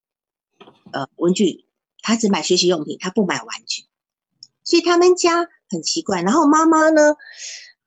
[0.92, 1.68] 呃文具，
[2.02, 3.86] 他只买学习用品，他不买玩具，
[4.64, 5.50] 所以他们家。
[5.70, 7.16] 很奇怪，然后妈妈呢，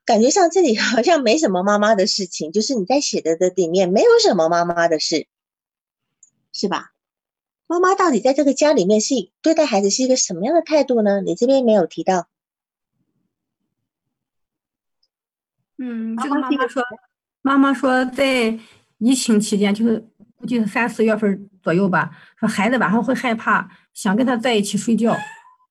[0.04, 5.28] 感觉上这里 好像没什么妈妈的事情，就是你在写的的里面没有什么妈妈的事，
[6.52, 6.95] 是吧？
[7.66, 11.20] 妈妈到底在这个家里面是对待孩子是一个什么样的态度呢？
[11.20, 12.28] 你这边没有提到。
[15.78, 16.82] 嗯，这个妈妈说，
[17.42, 18.58] 妈妈说在
[18.98, 25.14] 疫情期间，就是估计是三四月份左右吧，说孩子晚上会害怕，想跟他在一起睡觉，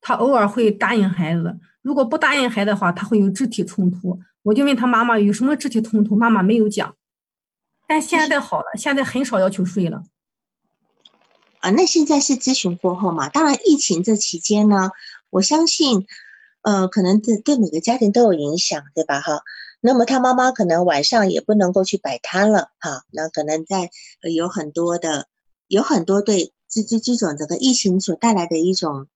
[0.02, 1.58] 他偶尔会答应孩子。
[1.82, 4.20] 如果不答应孩子的话，他会有肢体冲突。
[4.44, 6.96] 我就问他妈妈有什么肢体冲突，妈妈没有讲。
[7.88, 10.04] 但现在好了，现在很少要求睡了。
[11.66, 13.28] 啊，那现在是咨询过后嘛？
[13.28, 14.92] 当然，疫情这期间呢，
[15.32, 16.06] 我相信，
[16.62, 19.20] 呃，可能对对每个家庭都有影响，对吧？
[19.20, 19.42] 哈，
[19.82, 23.90] 那么他妈妈可能晚上也不能够去摆摊了，哈，那可能在
[24.22, 25.28] 有很多的，
[25.68, 29.08] 有很多对这这这种这个疫情所带来的一种。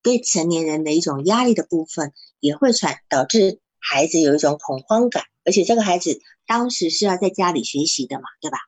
[0.00, 8.58] 对成年人的一种压力的部分，也会传导致孩子有一种恐慌感，而且这个孩子当时是要在家里学习的嘛，对吧？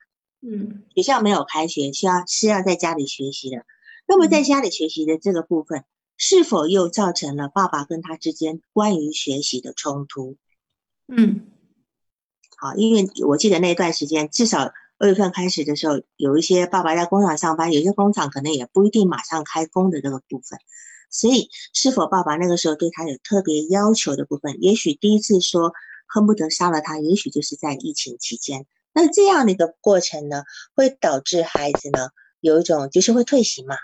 [0.42, 3.64] 嗯，学校没有开学，需要是要在家里学习的。
[4.06, 5.84] 那么在家里学习的这个部分，
[6.16, 10.36] 是否又造成了爸爸跟他之间关于学习的冲突？
[11.08, 11.46] 嗯，
[12.56, 20.58] 好，因为我记得那段时间，至少二月份开始的时候，有一些爸爸在工厂上班，有些工厂可能也不一定马上开工的这个部分。
[21.10, 24.56] 所以，是否爸爸那个时候对他有特别要求的部分？
[24.62, 25.72] 也许第一次说
[26.06, 28.66] 恨不得杀了他，也许就是在疫情期间。
[28.92, 32.08] 那这样的一个过程呢，会导致孩子呢
[32.40, 33.76] 有一种就是会退行嘛，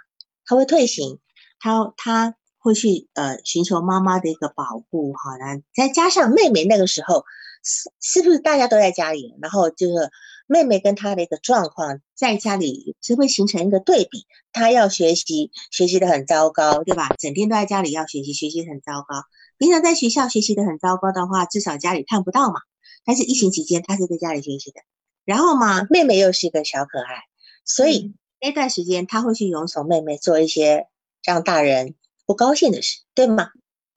[0.45, 1.21] 他会退行，
[1.59, 7.25] 他他会去呃寻求妈妈的一个保护，哈，然再加上妹妹那个时候
[7.63, 10.11] 是是不是大家都在家里，然后就是
[10.49, 17.09] 妹妹跟她的一个状况在家里是会形成一个对比，她要学习学习的很糟糕，对吧？
[17.19, 19.23] 整天都在家里要学习，学习很糟糕。
[19.59, 22.61] 平常在学校学习的很糟糕的话，至少家里看不到嘛。
[23.05, 24.81] 但是疫情期间，他是在家里学习的。
[25.27, 27.25] 然后嘛，妹妹又是一个小可爱，
[27.65, 30.87] 所以那段时间他会去勇宠妹妹，做一些
[31.25, 33.51] 让大人不高兴的事，对吗？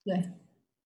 [0.04, 0.32] 对。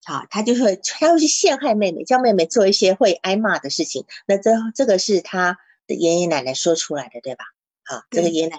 [0.03, 4.03] 好，他就会他会去陷害妹妹，叫妹妹做一些会挨骂的事情。
[4.27, 7.45] 那这这个是他的爷爷奶奶说出来的，对吧？
[7.85, 8.57] 好，这个爷爷奶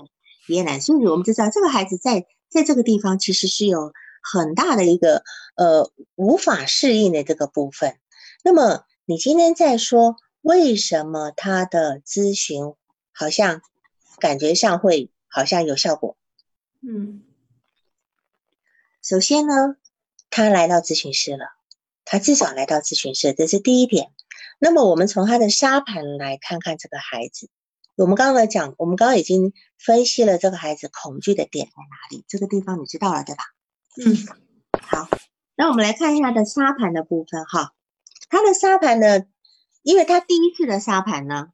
[0.48, 3.92] 爷爷奶奶，所以我们就知道这个孩子在在这个地方其实是有
[4.22, 5.22] 很大的一个
[5.56, 7.98] 呃无法适应的这个部分。
[8.42, 10.16] 那么你今天在说。
[10.44, 12.74] 为什么他的咨询
[13.12, 13.62] 好像
[14.18, 16.18] 感觉上会好像有效果？
[16.82, 17.22] 嗯，
[19.00, 19.76] 首先呢，
[20.28, 21.46] 他来到咨询室了，
[22.04, 24.12] 他至少来到咨询室，这是第一点。
[24.58, 27.48] 那么我们从他的沙盘来看看这个孩子。
[27.96, 33.44] 我们刚刚来讲，我们刚刚已经分析了这个孩子恐惧的点在哪里，这个地方你知道了对吧？
[33.96, 34.14] 嗯，
[34.82, 35.08] 好，
[35.56, 37.72] 那我们来看一下他的沙盘的部分哈，
[38.28, 39.24] 他的沙盘呢？
[39.84, 41.50] 因为他第一次的沙盘呢，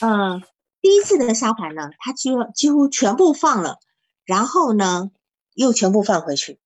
[0.00, 0.42] 嗯，
[0.80, 3.78] 第一次的沙盘呢，他几乎几乎全部放了，
[4.24, 5.10] 然后呢，
[5.52, 6.58] 又全部放回去，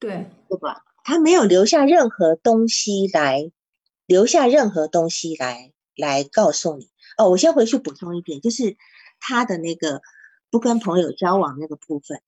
[0.00, 0.82] 对，对吧？
[1.04, 3.52] 他没有留下任何东西来，
[4.06, 6.90] 留下任何东西来来告诉你。
[7.16, 8.76] 哦，我先回去补充一点，就是
[9.20, 10.02] 他的那个
[10.50, 12.20] 不跟朋友交往那个部分，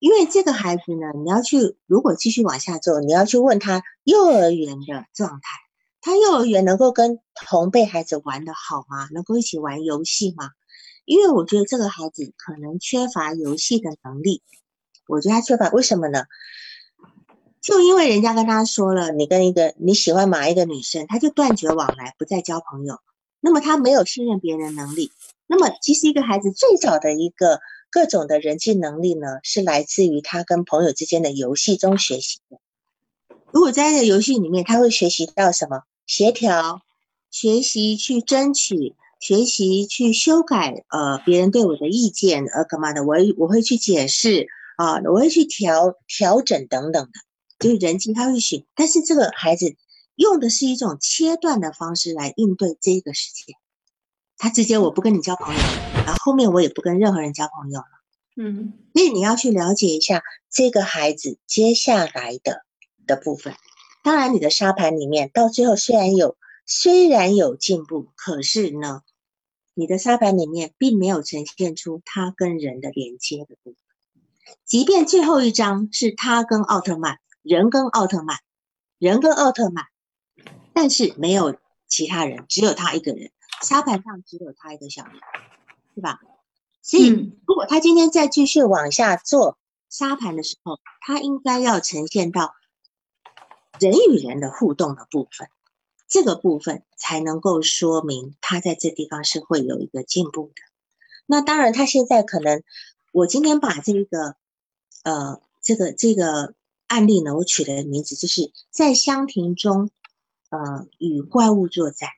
[0.00, 5.65] 因为这个孩子呢，你要去如果继续往下做，你要去问他幼儿园的状态。
[6.06, 9.08] 他幼儿园能够跟同辈孩子玩的好吗？
[9.10, 10.50] 能够一起玩游戏吗？
[11.04, 14.40] 因为我觉得这个孩子可能缺乏游戏的能力。
[15.08, 16.26] 我觉得他缺乏，为什么呢？
[17.60, 23.00] 就因为人家跟他说了，你跟一个你喜欢哪一个女生，他就断绝往来，不再交朋友。
[23.40, 25.10] 那么他没有信任别人的能力。
[25.48, 27.58] 那么其实一个孩子最早的一个
[27.90, 32.60] 各种的人际能力呢，是来自于他跟朋友之间的游戏中学习的。
[33.50, 35.82] 如果在这个游戏里面，他会学习到什么？
[36.06, 36.82] 协调，
[37.30, 43.04] 学习去争取，学习去修改，呃，别人对我的意见，呃，干嘛的？
[43.04, 47.12] 我我会去解释啊，我会去调调整等等的，
[47.58, 48.64] 就是人际他会学。
[48.74, 49.74] 但是这个孩子
[50.14, 53.54] 用的是一种切断的方式来应对这个世界，
[54.38, 55.60] 他直接我不跟你交朋友，
[56.04, 57.86] 然后后面我也不跟任何人交朋友了。
[58.36, 62.62] 嗯，所以你要去了解一下这个孩子接下来的
[63.06, 63.54] 的部分。
[64.06, 69.02] 当然，你的沙盘里面到最后虽然有虽然有进步，可是呢，
[69.74, 74.54] 你的沙盘里面并没有呈现出他跟人的连接的部分。
[74.64, 78.36] 即便最后一张是他跟奥特曼，人跟奥特曼，
[79.00, 79.86] 人跟奥特曼，
[80.72, 81.56] 但是没有
[81.88, 83.32] 其他人，只有他一个人，
[83.64, 85.16] 沙盘上只有他一个小人，
[85.96, 86.20] 是吧？
[86.80, 87.08] 所以，
[87.44, 89.58] 如果他今天再继续往下做
[89.90, 92.54] 沙盘的时候，他应该要呈现到。
[93.78, 95.48] 人与人的互动的部分，
[96.08, 100.62] 这个部分才能够说明他在这地方是会有一个进步的。
[101.26, 102.62] 那当然，他现在可能，
[103.12, 104.36] 我今天把这个，
[105.02, 106.54] 呃，这个这个
[106.86, 109.90] 案例呢，我取的名字就是在香亭中，
[110.50, 112.10] 呃，与怪物作战，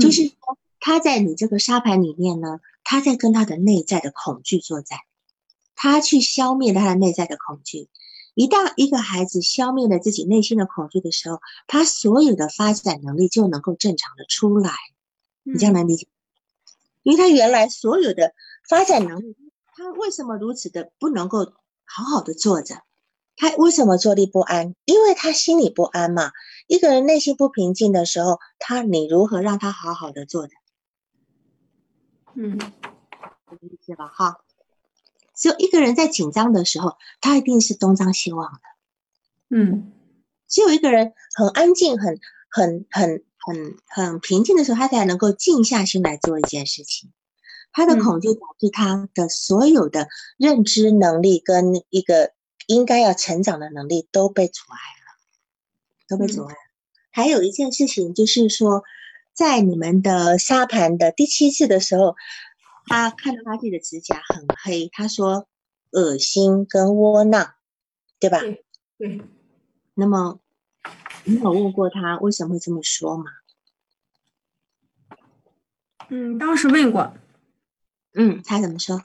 [0.00, 5.00] 就是说他在你这个沙盘里面呢，他在跟他的内在的恐惧作战，
[5.74, 7.88] 他去消灭他的内在的恐惧。
[8.34, 14.72] 一旦一个孩子消灭了自己内心的恐惧的时候，他所有的发展能力就能够正常的出来。
[15.42, 16.08] 你这样能理解？
[17.02, 18.32] 因为他原来所有的
[18.68, 19.36] 发展能力，
[19.74, 21.52] 他为什么如此的不能够
[21.84, 22.76] 好好的坐着？
[23.36, 24.74] 他为什么坐立不安？
[24.84, 26.30] 因为他心里不安嘛。
[26.68, 30.54] 一个人内心不平静的时候，他你如何让他好好的坐着？
[32.34, 32.58] 嗯，
[33.60, 34.06] 理解吧？
[34.06, 34.38] 哈。
[35.42, 38.60] 只有一个人在紧张的时候，他一定是东张西望的。
[39.50, 39.92] 嗯，
[40.46, 47.10] 只有一个人很安静、很、很、很、很、很平静的时候，他才能够静下心来做一件事情。
[47.72, 52.30] 他的恐惧导致他的所有的认知能力跟一个
[52.68, 56.60] 应该要成长的能力都被阻碍了，都被阻碍了。
[57.10, 58.84] 还有一件事情就是说，
[59.34, 62.14] 在你们的沙盘的第七次的时候。
[62.86, 65.46] 他看到他自己的指甲很黑，他说
[65.90, 67.54] 恶心跟窝囊，
[68.18, 68.38] 对吧？
[68.98, 69.20] 对。
[69.94, 70.40] 那么
[71.24, 73.24] 你有问过他为什么会这么说吗？
[76.08, 77.14] 嗯，当时问过。
[78.14, 79.02] 嗯，他怎么说？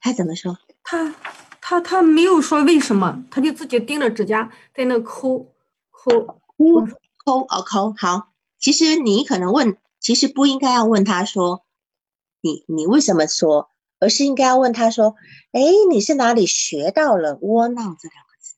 [0.00, 0.58] 他怎么说？
[0.82, 1.14] 他
[1.60, 5.52] 他他没有说为什么，他就自己盯着指甲在那抠
[5.90, 6.40] 抠
[7.24, 8.32] 抠哦抠好。
[8.58, 11.64] 其实你可能问，其实不应该要问他说，
[12.40, 13.68] 你你为什么说，
[13.98, 15.14] 而是应该要问他说，
[15.52, 15.60] 哎，
[15.90, 18.54] 你是哪里学到了窝囊这两个字？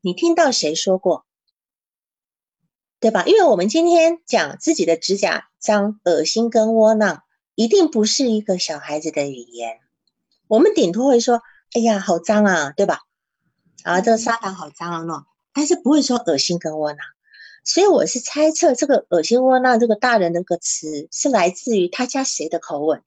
[0.00, 1.26] 你听到谁说过？
[2.98, 3.24] 对吧？
[3.26, 7.24] 因为我们今天讲自己的指甲脏、恶心跟窝囊，
[7.56, 9.80] 一定不是一个小孩子的语言。
[10.46, 11.42] 我们顶多会说
[11.74, 13.00] ：“哎呀，好脏啊，对吧？”
[13.82, 15.24] 啊，这个沙发好脏啊，喏。
[15.52, 17.00] 但是不会说恶心跟窝囊。
[17.64, 23.02] 所以我是猜测，这个恶心窝囊这个大人那个词是来自于他家谁的口吻？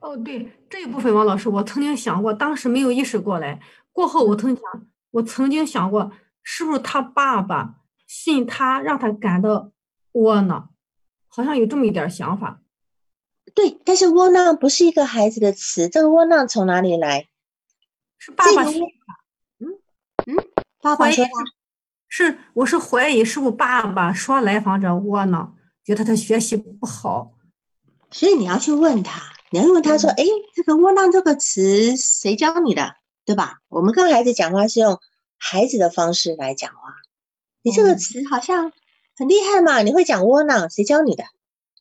[0.00, 3.60] 哦，对这一部分，王老师，我曾经想过，当时没有意识过来。
[3.92, 7.76] 过后我曾想，我曾经想过，是不是他爸爸？
[8.06, 9.70] 信他，让他感到
[10.12, 10.70] 窝囊，
[11.28, 12.60] 好像有这么一点想法。
[13.54, 17.28] 对，但是窝囊不是一个孩子的词，这个窝囊从哪里来？
[18.18, 18.86] 是爸爸说的。
[19.58, 19.78] 嗯
[20.26, 20.36] 嗯，
[20.80, 21.30] 爸爸说的。
[22.16, 27.32] 是，我是怀疑是不是爸爸说来访者窝囊，觉得他学习不好。
[28.12, 32.94] 所以你要去问他，你要问他说：“哎，这个窝囊这个词谁教你的？
[33.24, 35.00] 对吧？”我们跟孩子讲话是用
[35.38, 36.94] 孩子的方式来讲话。
[37.62, 38.70] 你这个词好像
[39.16, 39.82] 很厉害嘛？
[39.82, 41.24] 你会讲窝囊，谁教你的？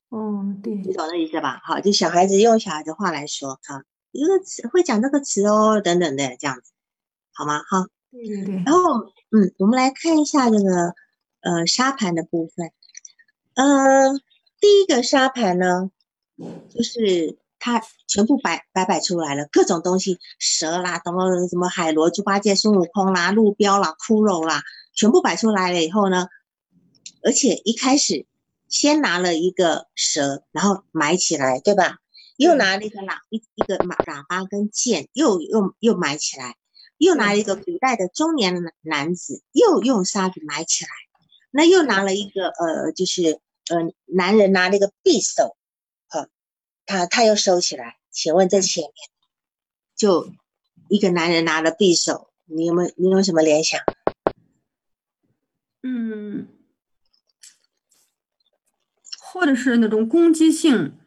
[0.09, 1.61] 嗯，对，你懂那意思吧？
[1.63, 6.71] 好，就小孩子用小孩子话来说啊，一个词会讲这个词哦，等等的这样子，
[7.33, 7.59] 好吗？
[7.59, 8.55] 哈，对对对。
[8.65, 10.93] 然后，嗯，我们来看一下这个
[11.41, 12.71] 呃沙盘的部分。
[13.55, 14.13] 呃，
[14.59, 15.89] 第一个沙盘呢，
[16.69, 24.61] 就是它全部摆摆摆出来了，各种东西，蛇啦，什么什么海螺、猪八戒、孙悟空啦、路标啦、骷髅啦。
[24.93, 26.27] 全部摆出来了以后呢，
[27.23, 28.27] 而且一开始
[28.69, 31.97] 先拿了一个蛇，然后埋起来，对吧？
[32.37, 36.55] 又拿了一个喇一一个喇喇叭跟剑，又又又埋起来，
[37.03, 40.89] 又拿了一个古代的中年男男子，又用沙子埋起来，
[41.51, 43.39] 那又拿了一个呃，就是
[43.69, 45.55] 呃男人拿了一个匕首，
[46.07, 46.27] 好，
[46.85, 47.97] 他他又收起来。
[48.11, 48.93] 请问这前面
[49.95, 50.31] 就
[50.87, 53.79] 一个男人拿了匕首，你有没有你有什么联想？
[55.81, 56.47] 嗯，
[59.19, 60.97] 或者是那种攻击性，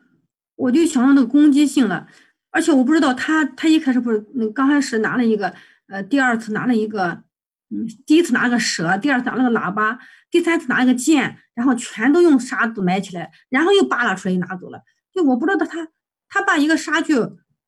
[0.56, 2.08] 我就想到那个攻击性了。
[2.50, 5.54] 而且我不知道他，他一开始不是那刚开始拿了一个，
[5.88, 7.22] 呃，第二次拿了一个，
[7.70, 9.98] 嗯，第一次拿了个蛇，第二次拿了个喇叭，
[10.30, 14.80] 第三次拿了个剑，然后全都用沙子埋起来，然后又扒拉出来拿走了。
[15.12, 15.88] 就我不知道他，
[16.28, 17.14] 他把一个沙具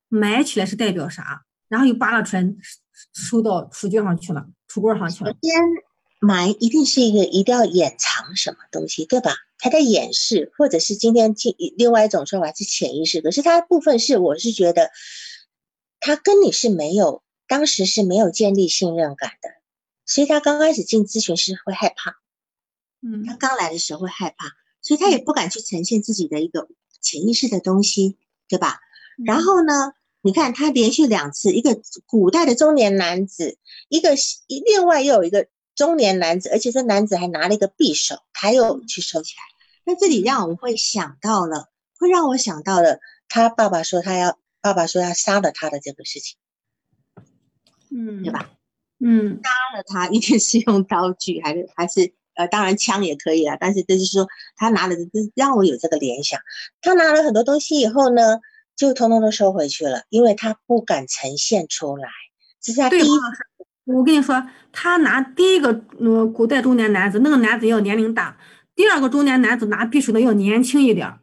[0.09, 2.45] 埋起来是代表啥，然后又扒拉出来
[3.15, 5.33] 收到书卷上去了，橱柜上去了。
[5.41, 5.55] 先
[6.21, 9.33] 埋一定是一个一定要掩藏什么东西，对吧？
[9.61, 13.21] 他在掩饰，或者是今天另另外一种说法是潜意识。
[13.21, 14.91] 可是他部分是，我是觉得
[16.01, 19.49] 他跟你是没有当时是没有建立信任感的，
[20.07, 22.17] 所以他刚开始进咨询室会害怕，
[23.03, 26.69] 嗯，他刚来的时候会害怕，所以他也不敢去呈现自己的一个
[27.01, 28.79] 潜意识的东西，对吧？
[29.27, 34.11] 然后呢，你看他连续两次，一个古代的中年男子，一个
[34.47, 35.49] 另外又有一个。
[35.79, 39.43] 中年男子，而且这男子还拿了一个匕首，他又去收起来。
[39.85, 41.71] 那这里让我们会想到了，
[42.01, 46.37] 会让我想到了他爸爸说他要，爸爸说要杀了他的这个事情，
[47.91, 48.51] 嗯，对吧？
[49.01, 53.57] 嗯，杀了他一定是用刀具， 还是还是呃，当然枪也可以啊。
[53.61, 54.27] 但是就是说
[54.57, 56.41] 他拿了，这让我有这个联想。
[56.81, 58.41] 他拿了很多东西以后呢，
[58.77, 62.09] 就通通都收回去了，因为他不敢呈现出来。
[62.61, 63.09] 这是他第一。
[63.85, 68.37] 我跟你说，他拿第一个，嗯，古代中年男子，那个男子要年龄大；
[68.75, 71.19] 第二个中年男子拿匕首的要年轻一点。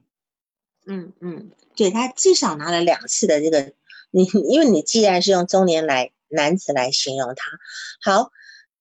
[0.87, 3.73] 嗯嗯，对他至少拿了两次的这个，
[4.09, 7.51] 你因为你既然是用中年来男子来形容他，
[8.11, 8.29] 好，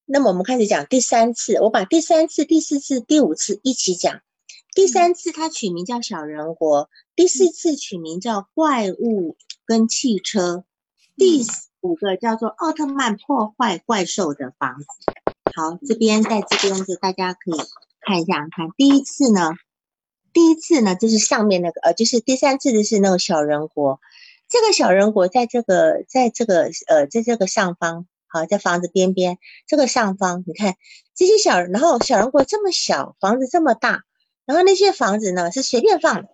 [0.05, 4.21] 那么我们开始讲第三次，我把第三次、第四次、第五次一起讲。
[4.75, 10.65] 第三次他取名叫小人国，第四次取名叫怪物跟汽车，
[11.17, 11.47] 第。
[11.85, 14.87] 五个叫做奥特曼破坏怪兽的房子。
[15.55, 17.59] 好，这边在这边就大家可以
[18.01, 19.51] 看一下，看第一次呢，
[20.33, 24.01] 第一次呢就是上面那个，呃，就是第三次的是那个小人国。
[24.49, 30.77] 这个小人国在这个，在这个，呃，在这个上方，好，在房子边边这个上方，你看
[31.15, 34.03] 这些小，然后小人国这么小，房子这么大，
[34.45, 36.29] 然后那些房子呢是随便放的，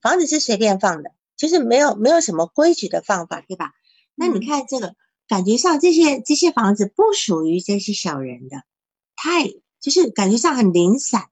[0.00, 3.72] 房子是随便放的，就是没有没有什么规矩的放法，对吧？
[4.14, 4.94] 那你看这个，
[5.28, 8.62] 感觉上这些这些房子不属于这些小人的，
[9.16, 9.48] 太
[9.80, 11.24] 就是感觉上很零散，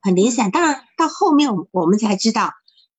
[0.00, 0.50] 很零散。
[0.50, 2.52] 当然到后面我我们才知道，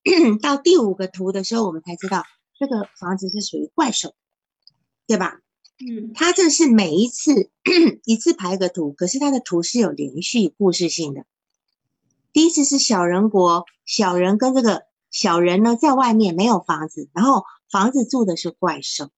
[0.41, 2.23] 到第五个图的时候我们才知道，
[2.57, 4.13] 这个房子是属于怪兽，
[5.07, 5.41] 对吧？
[5.79, 7.49] 嗯，它这是每一次
[8.05, 11.25] 一次排个图，可是它的图是有连续故事性的。
[12.31, 19.09] 第一次是小人国，小人跟这个小人呢在外面没有房子，然后房子住的是怪兽。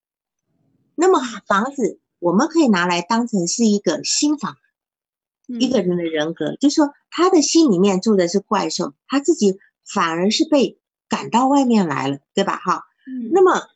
[0.96, 4.56] 那么房子我们可以拿来当成是一个新房，
[5.46, 9.60] 一个人的人格，就是说他的心里面住的是怪兽，他自己
[9.94, 10.80] 反而是被
[11.10, 12.58] 赶到外面来了，对吧？
[12.58, 12.84] 哈，
[13.32, 13.68] 那么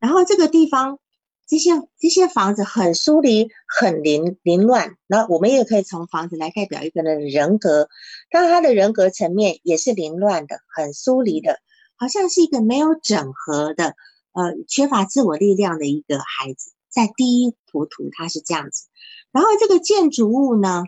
[0.00, 0.98] 然后这个地方。
[1.46, 4.96] 这些这些房子很疏离，很凌凌乱。
[5.06, 7.90] 那我们也可以从房子来代表一个人的人格，
[8.30, 11.60] 但他的人格层面也是凌乱的，很疏离的，
[11.96, 13.94] 好像是一个没有整合的，
[14.32, 16.72] 呃，缺乏自我力量的一个孩子。
[16.88, 18.86] 在第一幅图他是这样子。
[19.30, 20.84] 然后这个建筑物呢，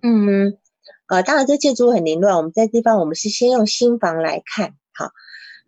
[0.00, 0.56] 嗯，
[1.10, 2.36] 呃，当然这建筑物很凌乱。
[2.36, 5.10] 我们在地方，我们是先用新房来看，好。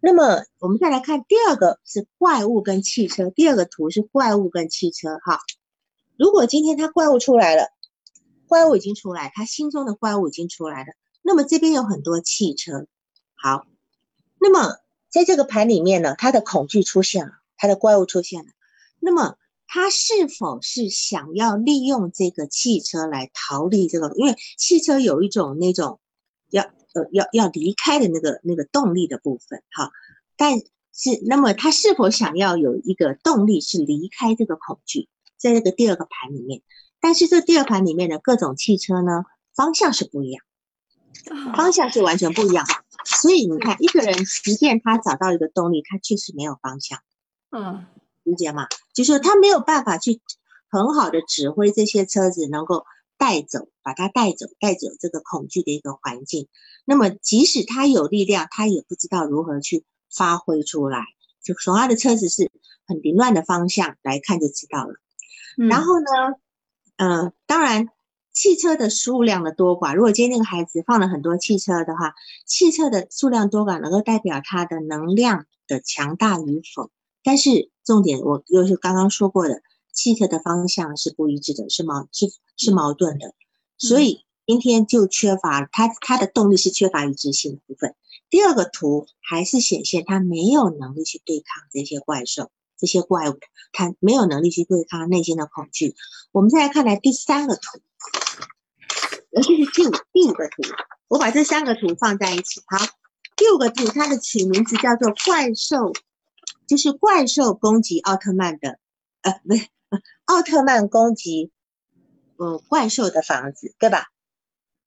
[0.00, 5.40] 那么我们再来看第二个是怪物跟汽车，第二个图是怪物跟汽车哈。
[6.16, 7.70] 如果今天他怪物出来了，
[8.46, 10.92] 怪物已经出来，他心中的怪物已经出来了。
[11.22, 12.86] 那么这边有很多汽车，
[13.34, 13.66] 好。
[14.38, 14.76] 那么
[15.08, 18.50] 在这个盘里面呢，他的恐惧出现了，他的怪物出现了。
[19.00, 19.36] 那么
[19.66, 24.12] 他是否是想要利用这个汽车来逃离这个？
[24.16, 26.00] 因为汽车有一种那种
[26.50, 26.70] 要。
[26.94, 29.90] 呃，要要离开的那个那个动力的部分，哈，
[30.36, 35.08] 但是那么他是否想要有一个动力是离开这个恐惧，
[35.38, 36.60] 在这个第二个盘里面，
[37.00, 40.44] 但是这第二盘里面的各种汽车呢，方向是不一样，
[41.56, 42.66] 方向是完全不一样，
[43.06, 46.98] 所以你看一个人，即便他找到一个动力，他确实没有方向，
[47.52, 47.86] 嗯，
[48.24, 48.66] 理解吗？
[48.94, 50.20] 就是他没有办法去
[50.68, 52.84] 很好的指挥这些车子能够。
[53.18, 56.48] 带走，把它带走，带走这个恐惧的一个环境。
[56.84, 61.04] 那么，即使他有力量，他也不知道如何去发挥出来。
[61.40, 62.50] 就从他的车子是
[62.84, 64.94] 很凌乱的方向来看就知道了。
[65.68, 66.06] 然后呢，
[66.96, 67.90] 呃，当然，
[68.32, 72.14] 汽车的数量的多寡，如果今天那个孩子放了很多汽车的话，
[72.44, 76.90] 汽车的数量多寡能够代表他的能量的强大与否。
[77.22, 79.62] 但是重点，我又是刚刚说过的。
[79.94, 83.34] 汽车的方向是不一致的，是矛是是矛盾的，
[83.76, 87.94] 所以今天就缺乏它它的动力是缺乏一致性的部分。
[88.30, 93.38] 第二个图还是显现它没有能力去对抗这些怪兽、这些怪物，
[93.70, 95.94] 它没有能力去对抗内心的恐惧。
[96.32, 97.78] 我们再来看来第三个图，
[99.34, 100.62] 呃，这是第五第五个图，
[101.08, 102.62] 我把这三个图放在一起。
[102.66, 102.78] 好，
[103.36, 105.92] 第五个图它的取名字叫做怪兽，
[106.72, 108.78] 就是怪兽攻击奥特曼的，
[109.20, 109.68] 呃，不是。
[110.24, 111.52] 奥特曼攻击，
[112.38, 114.06] 嗯，怪兽的房子，对吧？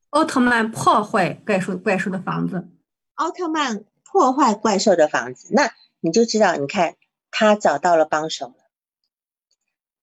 [0.10, 2.68] 奥特曼破坏怪兽怪兽的房子。
[3.14, 6.96] 奥特曼破坏怪兽的房子，那你就知道，你看
[7.30, 8.56] 他找到了帮手了。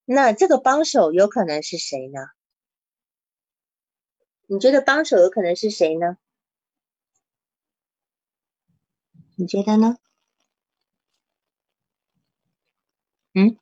[0.05, 2.21] 那这个帮手有可能是谁呢？
[4.47, 6.17] 你觉得帮手有可能是谁呢？
[9.35, 9.97] 你觉得呢？
[13.35, 13.57] 嗯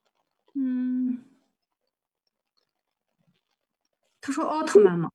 [0.55, 1.25] 嗯。
[4.21, 5.11] 他说奥特曼吗？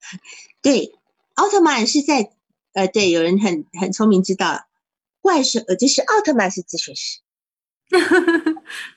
[0.62, 0.92] 对，
[1.34, 2.32] 奥特曼是在
[2.72, 4.66] 呃，对，有人很很聪明知道，
[5.20, 7.20] 怪兽呃，就是奥特曼是咨询师，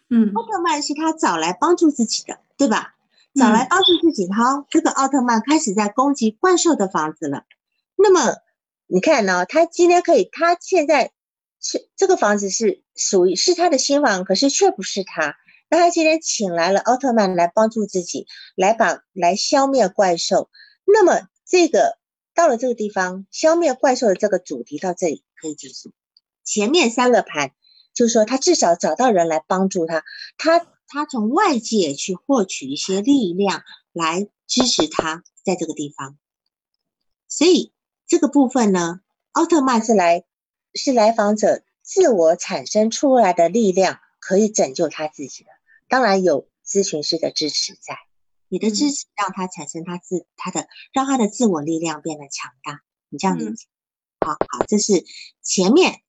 [0.09, 2.95] 嗯，奥特曼是他找来帮助自己的，对吧？
[3.35, 7.45] 找来帮助自己，好，这个奥特曼开始在攻击怪兽的房子了。
[7.95, 8.35] 那么
[8.85, 9.47] 你看呢？
[9.47, 11.11] 他今天可以，他现在
[11.63, 15.37] 是这个房子是属于是他的新房，可是却不是他。
[15.69, 20.51] 那他今天请来了奥特曼来帮助自己，来把来消灭怪兽。
[20.85, 21.97] 那么这个
[22.35, 25.91] 到了这个地方，消灭怪兽的这个主题到这里可以结束。
[26.43, 27.53] 前面三个盘
[27.93, 30.03] 就是说，他至少找到人来帮助他，
[30.37, 36.17] 他他从外界去获取一些力量来支持他在这个地方。
[37.27, 37.71] 所以
[38.05, 38.99] 这个部分呢，
[39.31, 40.25] 奥特曼是来
[40.73, 45.49] 是来访者自我产生出来的力量，可以拯救他自己的。
[45.87, 47.97] 当然有咨询师的支持在，
[48.47, 52.81] 你的支持让他产生他自他的，让他的自我力量变得强大。
[53.09, 53.67] 你这样理解？
[54.19, 55.05] 好好，这是
[55.41, 56.01] 前面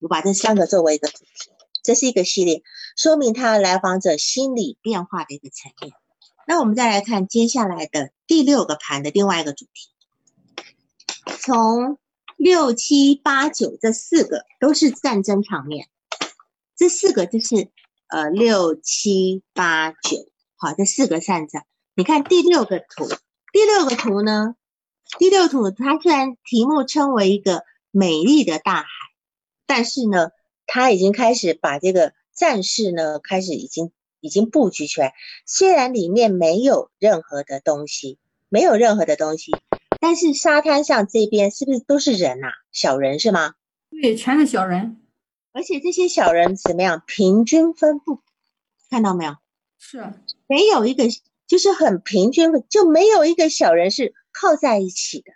[0.00, 1.50] 我把这三个作为一个主题，
[1.82, 2.62] 这是一个系列，
[2.96, 5.92] 说明他来访者心理变化的一个层面。
[6.46, 9.90] 那我们再来看接下来的第六个盘的另外一个主题，
[11.38, 11.98] 从
[12.42, 15.88] 六七八九这四个都是战争场面，
[16.76, 17.70] 这四个就是。
[18.08, 21.62] 呃，六七八九，好，这四个扇子，
[21.94, 23.08] 你看第六个图，
[23.54, 24.54] 第六个图呢，
[25.18, 28.88] 第六图它虽然题目称为一个美丽的大海，
[29.64, 30.28] 但是呢，
[30.66, 35.14] 它已经开始把这个战士呢，开始已经已经布局出来。
[35.46, 38.18] 虽然里面没有任何的东西，
[38.50, 39.52] 没有任何的东西，
[40.02, 42.48] 但是沙滩上这边是不是都是人呐？
[42.72, 43.54] 小人是吗？
[44.02, 45.00] 对，全是小人，
[45.52, 47.04] 而且这些小人怎么样？
[47.06, 48.18] 平均分布，
[48.90, 49.36] 看到没有？
[49.78, 50.12] 是，
[50.48, 51.04] 没有一个
[51.46, 55.30] 就是很平均，就没有一个小人是靠在一起的。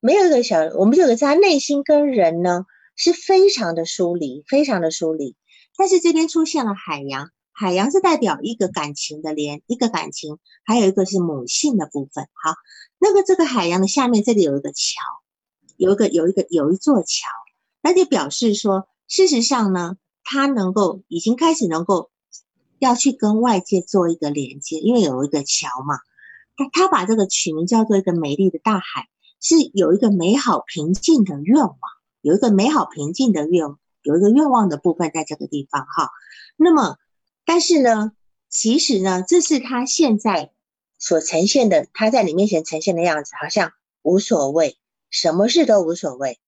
[0.00, 2.64] 没有一个小，我们就有他内心跟人呢
[2.96, 5.36] 是非常的疏离，非常的疏离。
[5.76, 7.30] 但是这边出现了海洋，
[7.60, 12.26] 海洋是代表一个感情的连，一个感情，还有一个是母性的部分。
[12.32, 12.54] 好，
[12.98, 15.02] 那个这个海洋的下面这里有一个桥，
[15.76, 17.28] 有一个有一个有一座桥，
[17.82, 22.10] 那就表示说，事实上呢，他能够已经开始能够
[22.78, 25.98] 要去跟外界做一个连接，因为有一个桥嘛。
[26.56, 29.10] 他他把这个取名叫做一个美丽的大海。
[29.42, 31.78] 是有一个美好平静的愿望，
[32.20, 33.66] 有一个美好平静的愿，
[34.02, 36.10] 有一个愿望的部分在这个地方哈。
[36.56, 36.98] 那么，
[37.52, 38.12] 但是呢，
[38.48, 40.52] 其实呢，这是他现在
[41.00, 43.72] 所呈现的，他在你面前呈现的样子，好像
[44.02, 44.78] 无所谓，
[45.10, 46.38] 什么事都无所谓，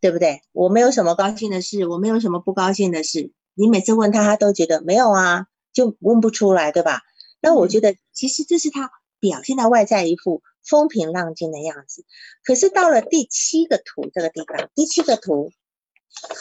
[0.00, 0.42] 对不对？
[0.52, 3.32] 我没有什么高兴的事，我没有什么不高兴的事。
[3.54, 7.00] 你每次问他，他都觉得没有啊，就问不出来，对吧？
[7.40, 10.40] 那我觉得，其实这是他表现的外在一副。
[10.62, 12.06] 风平浪静的样子，
[12.44, 15.50] 可是到了第七个图这个地方，第七个图，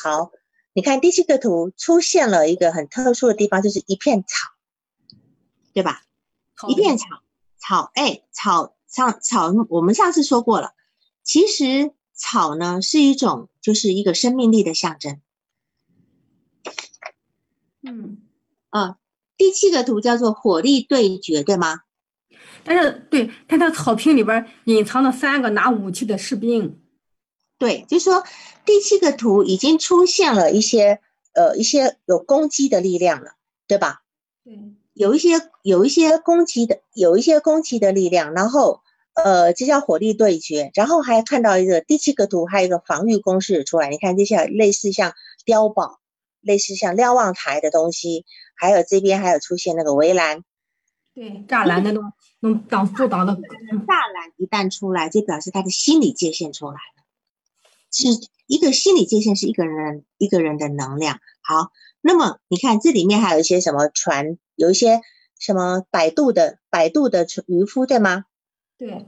[0.02, 0.32] 好，
[0.74, 4.50] 你看第七个图出现了一个很特殊的地方，就是一片草，
[5.72, 6.02] 对吧？
[6.68, 7.06] 一片草，
[7.58, 10.74] 草，哎，草，上草，我们上次说过了，
[11.24, 15.22] 其实草呢是一种，就是一个生命力的象征。
[17.82, 18.24] 嗯，
[18.70, 18.98] 啊，
[19.38, 21.82] 第七个图叫做火力对决，对吗？
[22.64, 26.80] 但是，对，它的草坪里边隐藏了三个拿武器的士兵。
[27.64, 28.26] 对，就是说
[28.66, 31.00] 第七个图已经出现了一些
[31.34, 33.36] 呃一些有攻击的力量了，
[33.68, 34.02] 对吧？
[34.44, 34.60] 对，
[34.94, 35.30] 有一些
[35.62, 38.82] 有一些攻击的有一些攻击的力量，然后
[39.14, 45.14] 呃这叫火力对决，然后还看到一个第七个图还有一个防御攻势出来，你看这些类似像
[45.46, 46.00] 碉堡、
[46.42, 50.44] 类似像瞭望台的东西，还有这边还有出现那个围栏。
[51.16, 52.12] 对，栅栏的那种
[52.42, 57.03] 那种挡阻挡的栅栏一旦出来，就表示他的心理界限出来了，
[57.94, 58.08] 是
[58.48, 61.20] 一个心理界限，是一个人一个人的能量。
[61.42, 61.72] 好，
[62.02, 65.02] 那么你看这里面还有一些什么船，有一些
[65.40, 68.26] 什么摆渡的摆渡的渔夫，对吗？
[68.78, 69.06] 对，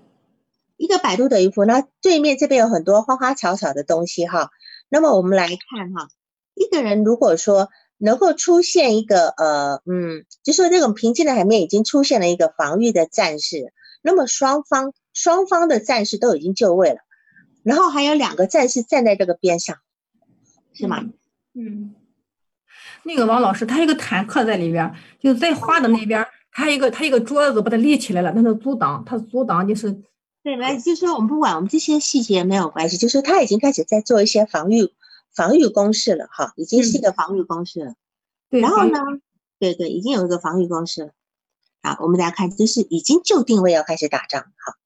[0.78, 4.52] 一个摆渡的渔夫，那对面这边有很多花花草草的东西哈。
[4.88, 6.08] 那么我们来看哈，
[6.54, 7.70] 一个人如果说。
[7.98, 13.72] 能够出现一个呃嗯，就说这种平静的海面已经出现了一个防御的战士，
[14.02, 16.98] 那么双方双方的战士都已经就位了，
[17.66, 19.78] 然后还有两个战士站在这个边上，
[20.72, 21.04] 是吗？
[21.54, 21.96] 嗯，
[23.04, 29.92] 那个王老师他一个坦克在里边，就在画的那边，他一个他一个桌子把它立起来了，那是阻挡，他阻挡就是
[30.44, 34.94] 对，没，就是说我们不管我们这些细节没有关系，就是他已经开始在做一些防御。
[35.36, 37.96] 防御攻势了哈，已经是一个防御攻势了。
[38.50, 39.02] 对，然后呢？
[39.60, 41.12] 对对，已经有一个防御攻势了。
[41.84, 44.78] 好，我们大家看，就是已经就定位要开始打仗哈。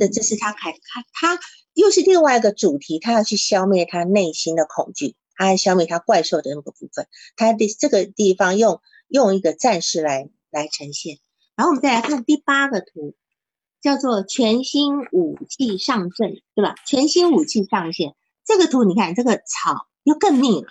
[0.00, 1.38] 这这是他开他他
[1.80, 7.06] 又是另外一个主题，他要去消灭他内心的恐惧，他要消灭他怪兽的那个部分。
[7.36, 11.18] 他的这个地方用用一个战士来来呈现。
[11.54, 13.14] 然后我们再来看第八个图，
[13.80, 16.74] 叫做全新武器上阵，对吧？
[16.84, 18.14] 全新武器上线。
[18.44, 19.86] 这个图你看，这个草。
[20.04, 20.68] 又更密了，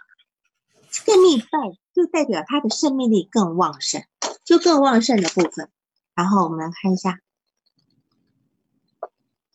[1.06, 1.48] 更密代
[1.94, 4.04] 就代表它的生命力更旺盛，
[4.44, 5.70] 就更旺盛的部分。
[6.16, 7.20] 然后我们来看一下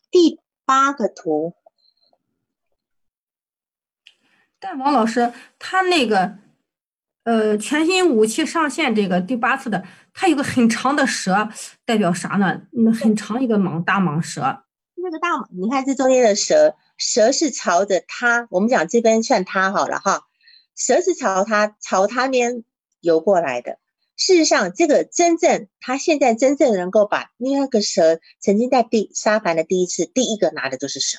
[0.09, 1.55] 第八个图。
[4.59, 6.37] 但王老师，他那个
[7.23, 9.83] 呃全新武器上线这个第八次的，
[10.13, 11.49] 它有个很长的蛇，
[11.85, 12.61] 代表啥呢？
[12.71, 14.63] 那很长一个蟒大蟒蛇。
[14.95, 16.75] 那个大蟒，你看这中间的蛇。
[16.95, 20.27] 蛇是朝着它，我们讲这边算它好了哈。
[20.75, 22.63] 蛇是朝它朝它边
[23.01, 23.79] 游过来的。
[24.15, 31.17] 事实上，这个真正他现在真正能够把，因为那个蛇曾经在第沙盘的第一次第一个拿的就是蛇，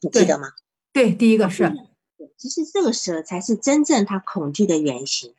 [0.00, 0.48] 你记得吗？
[0.92, 1.72] 对，第一个是。
[2.36, 5.34] 其实这个蛇才是真正他恐惧的原型。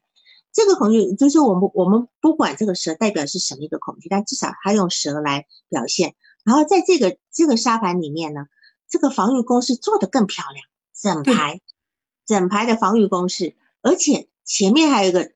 [0.52, 6.16] 这个恐惧就是我们我们不管这个蛇代表是什么一个恐惧，但至少他用蛇来表现。
[6.44, 8.48] 然后在这个这个沙盘里面呢。
[8.92, 10.66] 这个防御工事做得更漂亮，
[11.00, 11.62] 整排，
[12.26, 15.32] 整排的防御工事，而且前面还有一个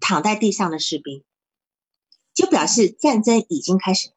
[0.00, 1.24] 躺在地上的士兵，
[2.34, 4.10] 就表示战争已经开始，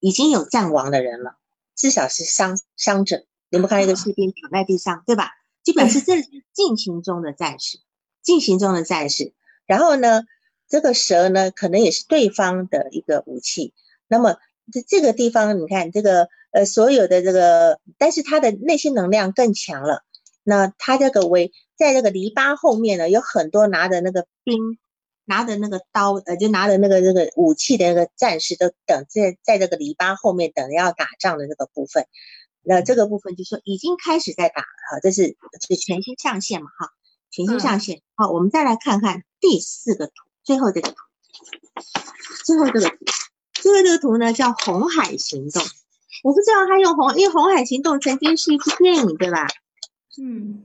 [0.00, 1.36] 已经有战亡的人了，
[1.74, 3.24] 至少是伤伤者。
[3.50, 5.30] 你们看一个士兵躺在地上，对吧？
[5.64, 7.78] 就表示这是进行中的战士，
[8.22, 9.32] 进行中的战士。
[9.66, 10.22] 然后呢，
[10.68, 13.72] 这个蛇呢，可能也是对方的一个武器。
[14.06, 14.36] 那么
[14.72, 20.04] 这这个地方，你看这个呃，所有的这个，但是他的内心能量更强了。
[20.42, 24.78] 那他这个围在这个篱笆后面呢，有很多拿着那个兵。
[25.28, 32.06] 拿着那个刀，呃，就拿着那个那个武器的那个战士都等在在这个篱笆后面等着要打仗的这个部分，
[32.62, 35.36] 那这个部分就说已经开始在打哈，这是
[35.68, 36.90] 是全新上线嘛哈，
[37.30, 38.00] 全新上线。
[38.14, 40.12] 好，我们再来看看第四个图，
[40.42, 40.96] 最后这个图，
[42.46, 42.96] 最后这个图，
[43.52, 45.62] 最后这个图呢叫红海行动。
[46.24, 49.46] 我不知道他用红，因为红海行动曾经是一部电影，对吧？
[50.20, 50.64] 嗯。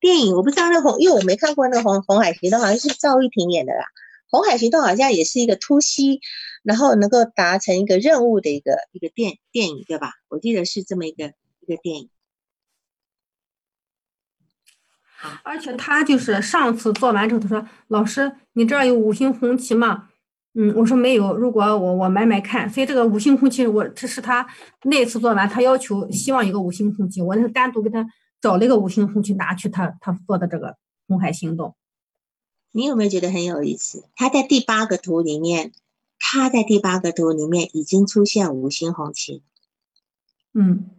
[0.00, 3.84] 电影我不知道那红，因为我没看过那个红红海行动，好像是赵玉平演的啦。
[4.28, 6.20] 红海行动好像也是一个突袭，
[6.62, 10.12] 然后能够达成一个任务的一个一个电电影，对吧？
[10.28, 12.08] 我记得是这么一个一个电影。
[15.42, 20.08] 而且他就是上次做完之后，他说：“老师，你这儿有五星红旗吗？”
[20.54, 21.36] 嗯，我说没有。
[21.36, 24.46] 如果我我买买看，所以这个五星红旗，我这是他
[24.84, 28.04] 那次做完，他要求希望有个五星红旗，我那是单独给他。
[28.40, 30.76] 找了一个五星红旗拿去，他他做的这个
[31.06, 31.76] 红海行动，
[32.72, 34.08] 你有没有觉得很有意思？
[34.16, 35.72] 他在第八个图里面，
[36.18, 39.42] 他在第八个图里面已经出现五星红旗，
[40.54, 40.90] 嗯，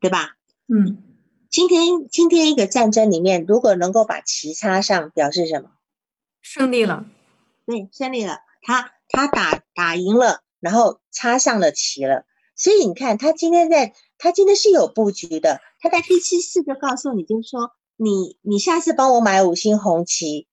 [0.00, 0.36] 对吧？
[0.66, 1.02] 嗯，
[1.48, 5.70] 今天今天一个战争里面，如果能够把旗插上，表示什么？
[6.40, 7.06] 胜利了，
[7.66, 8.40] 对，胜利了。
[8.62, 12.24] 他他打打赢了，然后插上了旗了。
[12.56, 15.60] 所以你看，他今天在，他今天是有布局的。
[15.80, 20.46] 他在第七次就告诉你，就是说，你你下次帮我买五星红旗，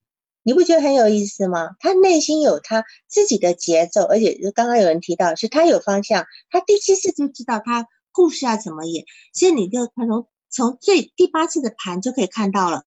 [0.44, 1.72] 你不觉得很有意思吗？
[1.80, 6.26] 他内心有他自己的节奏，而且就刚刚有人提到，是他有方向。
[6.50, 9.06] 他第七次就知道他故事要怎么演。
[9.34, 12.84] 所以你就他从从最第八次的盘就可以看到了，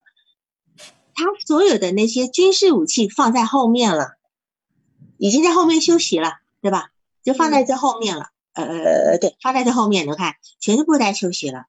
[1.13, 4.13] 他所有的那些军事武器放在后面了，
[5.17, 6.89] 已经在后面休息了，对吧？
[7.23, 8.27] 就放在这后面了。
[8.53, 11.65] 呃，对，放在这后面，你看，全部在休息了。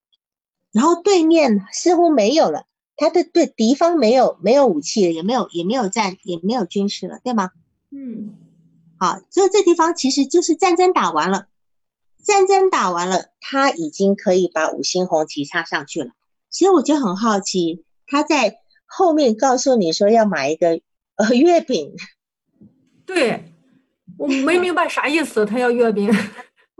[0.73, 2.64] 然后对面似乎没有了，
[2.97, 7.51] 他的对敌方没有没有武器了，也没有也没有战，也没有军事了，对吗？
[7.91, 8.35] 嗯，
[8.99, 11.49] 好，所以这地方其实就是战争打完了，
[12.23, 16.11] 战争打完了，他已经可以把五星红旗插上去了。
[16.51, 20.81] 其实我就很好奇，他在后面告诉你说要买一个
[21.16, 21.95] 呃月饼，
[23.07, 23.53] 对
[24.18, 26.12] 我没明白啥意思，他要月饼。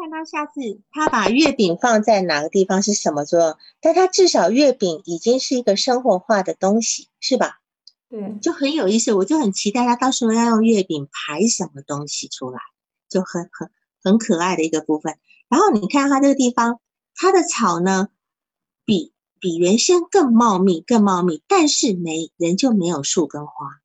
[0.01, 3.57] 看他下次他把月饼放在哪个地方是什么作用？
[3.83, 7.61] 但他至少月饼已经是一个生活化的东西，是吧？
[8.09, 9.13] 对，就很有意思。
[9.13, 12.59] 我就很期待他到时候要用月饼排什么东西出来，
[13.11, 13.71] 就很很
[14.03, 15.19] 很可爱的一个部分。
[15.51, 16.81] 然后你看他这个地方，
[17.15, 18.09] 它的草呢，
[18.87, 23.80] 比比原先更茂密，更茂密，但是没人就没有树跟花。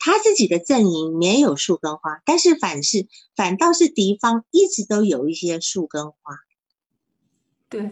[0.00, 6.16] 他自己的阵营没有树跟花，但是反是反倒是敌方一直都有一些树跟花。
[7.68, 7.90] 对，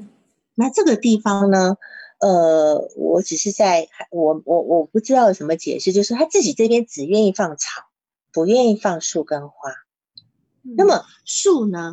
[0.56, 1.76] 那这个地方呢？
[2.20, 7.82] 呃，我只是在我我我不知道怎么解释，就是他自己这边只愿意放草，
[8.32, 9.54] 不愿意放树跟花。
[10.62, 11.92] 那么树呢，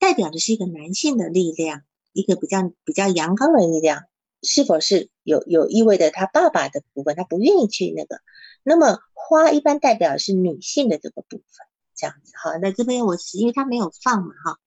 [0.00, 1.82] 代表的是一个男性的力量，
[2.12, 4.02] 一个比较比较阳刚的力量，
[4.42, 8.16] 是否是有有意味着他爸爸的部分，他不愿意去那个？
[8.64, 12.56] 那么花一般代表是女性的这个部分，这样子好。
[12.58, 14.58] 那这边我是因为它没有放嘛哈，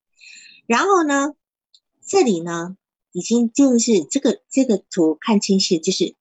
[0.66, 1.34] 然后呢，
[2.06, 2.76] 这里呢
[3.12, 6.16] 已经就是这个这个图看清晰，就是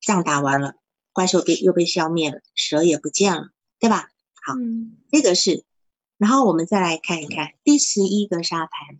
[0.00, 0.76] 仗打完了，
[1.12, 3.48] 怪兽被又被消灭了，蛇也不见了，
[3.78, 4.10] 对吧？
[4.42, 4.54] 好，
[5.10, 5.64] 这个是，
[6.18, 8.98] 然后我们再来看一看第十一个沙盘，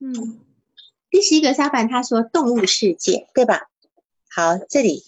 [0.00, 0.40] 嗯，
[1.08, 3.70] 第十一个沙盘他说动物世界，对吧？
[4.28, 5.02] 好，这里。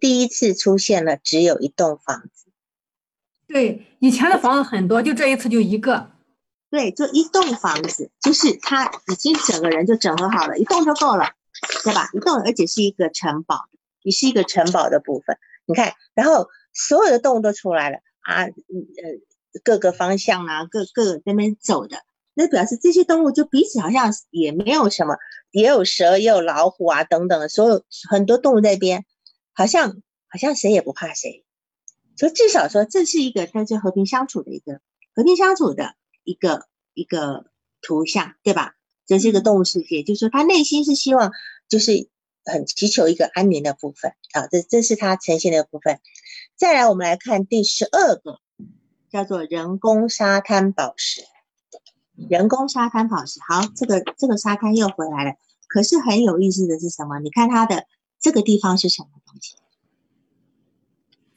[0.00, 2.46] 第一次出现了只有一栋房子，
[3.46, 6.10] 对，以前的房子很多，就这一次就一个，
[6.70, 11.32] 对，就一栋房子，就是他已经整个人就整合好了，一栋就够了，
[11.82, 12.08] 对吧？
[12.14, 13.68] 一栋，而且是一个城堡，
[14.02, 15.36] 也是一个城堡的部分。
[15.66, 18.50] 你看，然后所有的动物都出来了啊，呃，
[19.62, 21.98] 各个方向啊，各各个那边走的，
[22.34, 25.16] 那表示这些动物就彼此好像也没有什么，
[25.50, 29.04] 也有蛇，也有老虎啊等等，所有很多动物在边。
[29.54, 31.44] 好像好像谁也不怕谁，
[32.16, 34.80] 就至少说这是一个在这和平相处的一个
[35.14, 35.94] 和平相处的
[36.24, 37.46] 一个一个
[37.80, 38.74] 图像，对吧？
[39.06, 41.30] 这是一个动物世界，就是说他内心是希望
[41.68, 42.08] 就是
[42.44, 46.00] 很祈求一个安宁的部分啊，这这是他呈现的部分。
[46.56, 48.40] 再来，我们来看第十二个，
[49.10, 51.22] 叫做人工沙滩宝石。
[52.28, 55.36] 人工沙滩宝石，好，这个这个沙滩又回来了。
[55.68, 57.20] 可是很有意思的是什么？
[57.20, 57.86] 你看它的。
[58.24, 59.54] 这个地方是什么东西？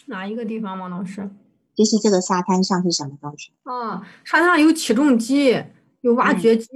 [0.05, 1.29] 哪一个地方，王老师？
[1.75, 3.51] 就是这个沙滩上是什么东西？
[3.63, 5.61] 啊，沙滩上有起重机，
[5.99, 6.69] 有挖掘机，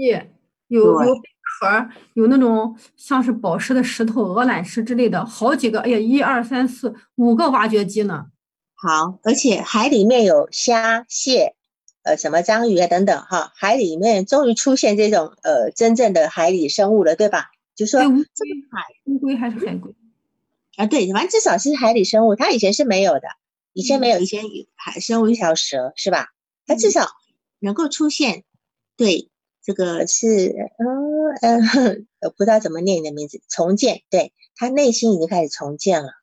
[0.68, 1.22] 有有贝
[1.62, 5.80] 壳，有那种像是宝石的石头、鹅卵石之类的，好几个。
[5.80, 8.26] 哎呀，一二三四五个挖掘机呢。
[8.74, 11.56] 好，而且海里面有虾、蟹，
[12.04, 13.54] 呃，什么章鱼啊等等哈。
[13.56, 17.52] 海里面终于出现这种呃真正的海里生物了，对吧？
[17.74, 18.14] 就说这个
[18.70, 19.96] 海乌龟还是海龟？
[20.78, 23.28] 啊，对，反正至少是海里生物，它以前是没有的，
[23.74, 24.46] 以前没有，以前
[24.76, 26.30] 海生物一条蛇是吧？
[26.66, 27.08] 它至少
[27.60, 28.46] 能够出现，
[28.96, 29.30] 对，
[29.62, 30.72] 这个是
[31.42, 31.58] 呃
[32.20, 36.14] 呃，不知道怎么念你的名字，重建，对，他内心已经开始重建了。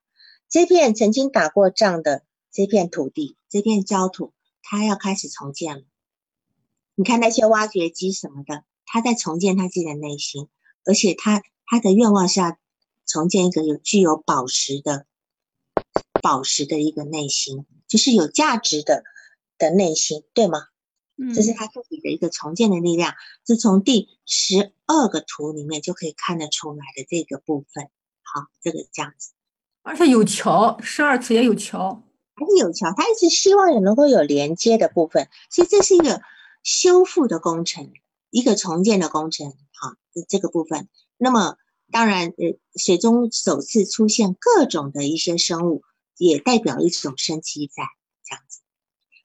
[0.49, 4.33] 这片曾经打过仗的这片土地，这片焦土，
[4.63, 5.83] 它要开始重建了。
[6.95, 10.49] 你看那些挖掘机什么的，他在重建他自己的内心，
[10.87, 12.57] 而且他他的愿望是要。
[13.09, 15.07] 重建一个有具有宝石的
[16.21, 19.03] 宝石的一个内心，就是有价值的
[19.57, 20.67] 的内心，对吗？
[21.17, 23.15] 嗯，这是他自己的一个重建的力量，
[23.47, 27.89] 是从第十二个图里面就可以看得出来的这个部分。
[28.23, 29.31] 好，这个这样子，
[29.83, 32.03] 而且有桥，十二次也有桥，
[32.35, 36.21] 还是有桥，他一直希望也能够有连接的部分，所以这是一个
[36.63, 37.91] 修复的工程，
[38.29, 39.55] 一个重建的工程。
[39.73, 39.95] 好，
[40.29, 41.57] 这个部分，那么。
[41.91, 45.83] 当然，呃，水中首次出现各种的一些生物，
[46.17, 47.83] 也代表一种生机在
[48.25, 48.61] 这样子。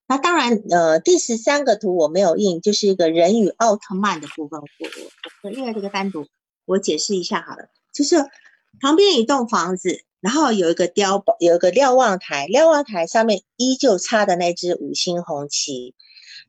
[0.07, 4.59] 那当然，呃，第十三个图我没有印，就是一个人与奥特曼的部分。
[4.59, 5.11] 我我
[5.43, 6.25] 我另外这个单独
[6.65, 8.15] 我解释一下好了，就是
[8.79, 15.95] 旁边一栋房子，然后有一个碉堡，有一个瞭望台，瞭望台上面依旧插的那只五星红旗。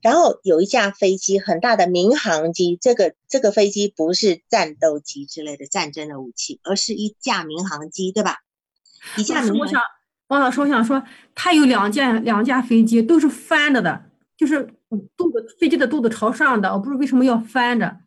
[0.05, 2.77] 然后有一架飞机，很大的民航机。
[2.79, 8.41] 这个这个飞机不是战斗机之类的战争的武器，而是一架民航机，对吧？
[9.17, 9.61] 一架民航。
[9.61, 9.81] 我想，
[10.27, 11.03] 王老师，我想说，
[11.35, 14.05] 它有两架两架飞机都是翻着的，
[14.37, 14.75] 就是
[15.17, 16.71] 肚子飞机的肚子朝上的。
[16.71, 18.01] 我不知道为什么要翻着，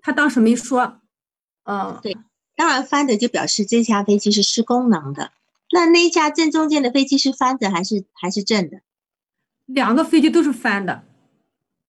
[0.00, 1.02] 他当时没说。
[1.64, 2.16] 嗯，对，
[2.56, 5.32] 当然翻着就表示这架飞机是失功能的。
[5.70, 8.78] 那那架正中间的飞机是翻着还是还是正的？
[9.66, 11.04] 两个飞机都是翻的，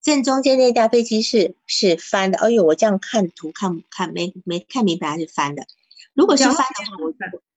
[0.02, 2.38] 正中间那架飞机是是翻的。
[2.38, 5.66] 哎呦，我这样看图看看没没看明白，还是翻的。
[6.14, 6.98] 如果是翻的话，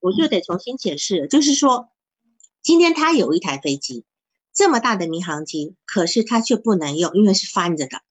[0.01, 1.27] 我我就得重新解释。
[1.27, 1.89] 就是说，
[2.61, 4.03] 今天他有一台飞机，
[4.53, 8.01] 这么大的民航机，可是他却不能用，因为是翻着的。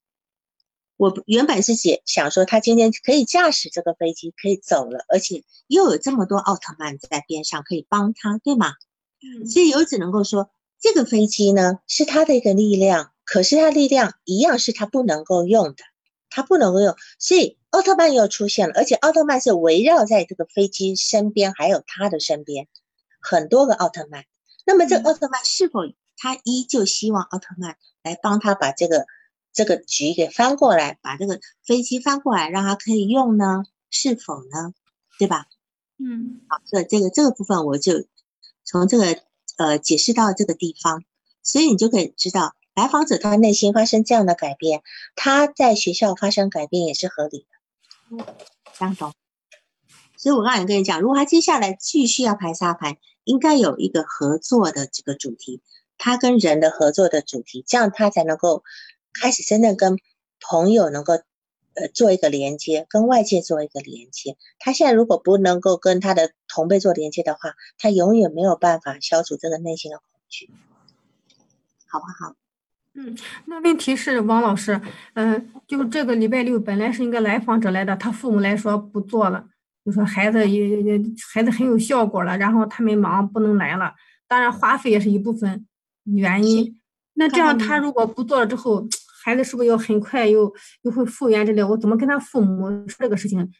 [0.96, 8.72] 我原本是写想说，他今天可以驾驶这个飞机可以走了，而且又有这么多奥特曼在边上可以帮他，对吗？
[9.20, 10.50] 嗯，所以我只能够说。
[10.80, 15.82] 这个飞机呢，是它的一个力量，可是它力量一样是它不能够用的，
[16.30, 22.68] 它不能够用，所以奥特曼又出现了，而且奥特曼是围绕在这个飞机身边，还有他的身边
[23.20, 24.24] 很多个奥特曼。
[24.64, 25.80] 那么这个奥特曼是否
[26.16, 29.04] 他依旧希望奥特曼来帮他把这个
[29.52, 33.64] 这个局给翻过来，把这个飞机翻过来，让他可以用呢？
[33.90, 34.72] 是否呢？
[35.18, 35.46] 对吧？
[35.98, 38.04] 嗯，好，这这个这个部分我就
[38.64, 39.27] 从这个。
[39.58, 41.04] 呃，解释到这个地方，
[41.42, 44.82] 所以你就可以知道，来访者他内心发生这样的改变，
[45.14, 47.46] 他在学校发生改变也是合理
[48.18, 48.26] 的。
[48.72, 49.12] 相同。
[50.16, 55.60] 所以我刚才跟你讲，如果他接下来继续要排沙盘，应该有一个合作的这个主题，
[55.98, 58.64] 他跟人的合作的主题，这样他才能够
[59.12, 59.98] 开始真正跟
[60.40, 61.20] 朋友能够。
[61.80, 64.36] 呃，做一个连接，跟外界做一个连接。
[64.58, 70.50] 他现在如果不能够跟他的同辈做连接的话，他永远没有办法消除这个内心的恐惧，
[71.86, 72.34] 好不好？
[72.94, 73.16] 嗯，
[73.46, 74.80] 那问题是王老师，
[75.14, 79.44] 嗯，就这个礼拜六本来是应该来访者来的，他父母来说不做了，
[79.84, 81.00] 就说孩子也也
[81.32, 83.94] 孩子很有效果了，然后他们忙不能来了，
[84.26, 85.66] 当然花费也是一部分
[86.04, 86.80] 原因。
[87.14, 88.88] 那这样他如果不做了之后。
[89.28, 90.50] 孩子是不是要很快又
[90.82, 91.62] 又会复原之类？
[91.62, 93.52] 我怎么跟他父母说这个事情？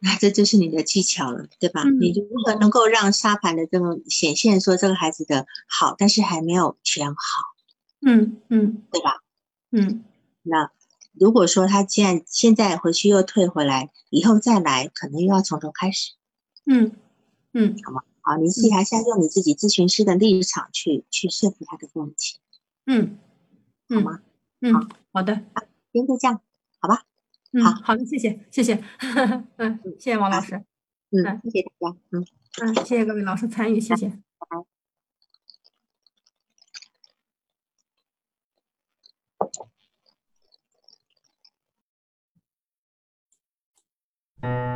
[0.00, 1.82] 那这就是你的技巧了，对吧？
[1.98, 7.16] 你如何能够让沙盘的这种显现说这个孩子的好，但是还没有全好？
[8.06, 9.22] 嗯嗯，对吧？
[9.72, 10.04] 嗯，
[10.42, 10.70] 那
[11.18, 16.12] 如果说他既然现在回去又退回来，以后再来可能又要从头开始。
[16.66, 16.92] 嗯
[17.54, 18.02] 嗯，好吗？
[18.20, 22.38] 好，你自己还是要用你自己咨询师的立场去去说服他的父母亲。
[22.84, 23.16] 嗯。
[23.88, 24.20] 好吗？
[24.60, 24.72] 嗯，
[25.12, 25.22] 好。
[25.22, 25.34] 的，
[25.92, 26.40] 今天就这样，
[26.80, 27.02] 好吧？
[27.52, 27.94] 嗯，好。
[27.96, 28.82] 的，谢谢，谢谢，
[29.56, 30.56] 嗯，谢谢王老师，
[31.10, 32.24] 嗯，谢谢大家，嗯。
[32.62, 34.46] 嗯，谢谢各位老师参与，谢谢，拜
[44.40, 44.75] 拜。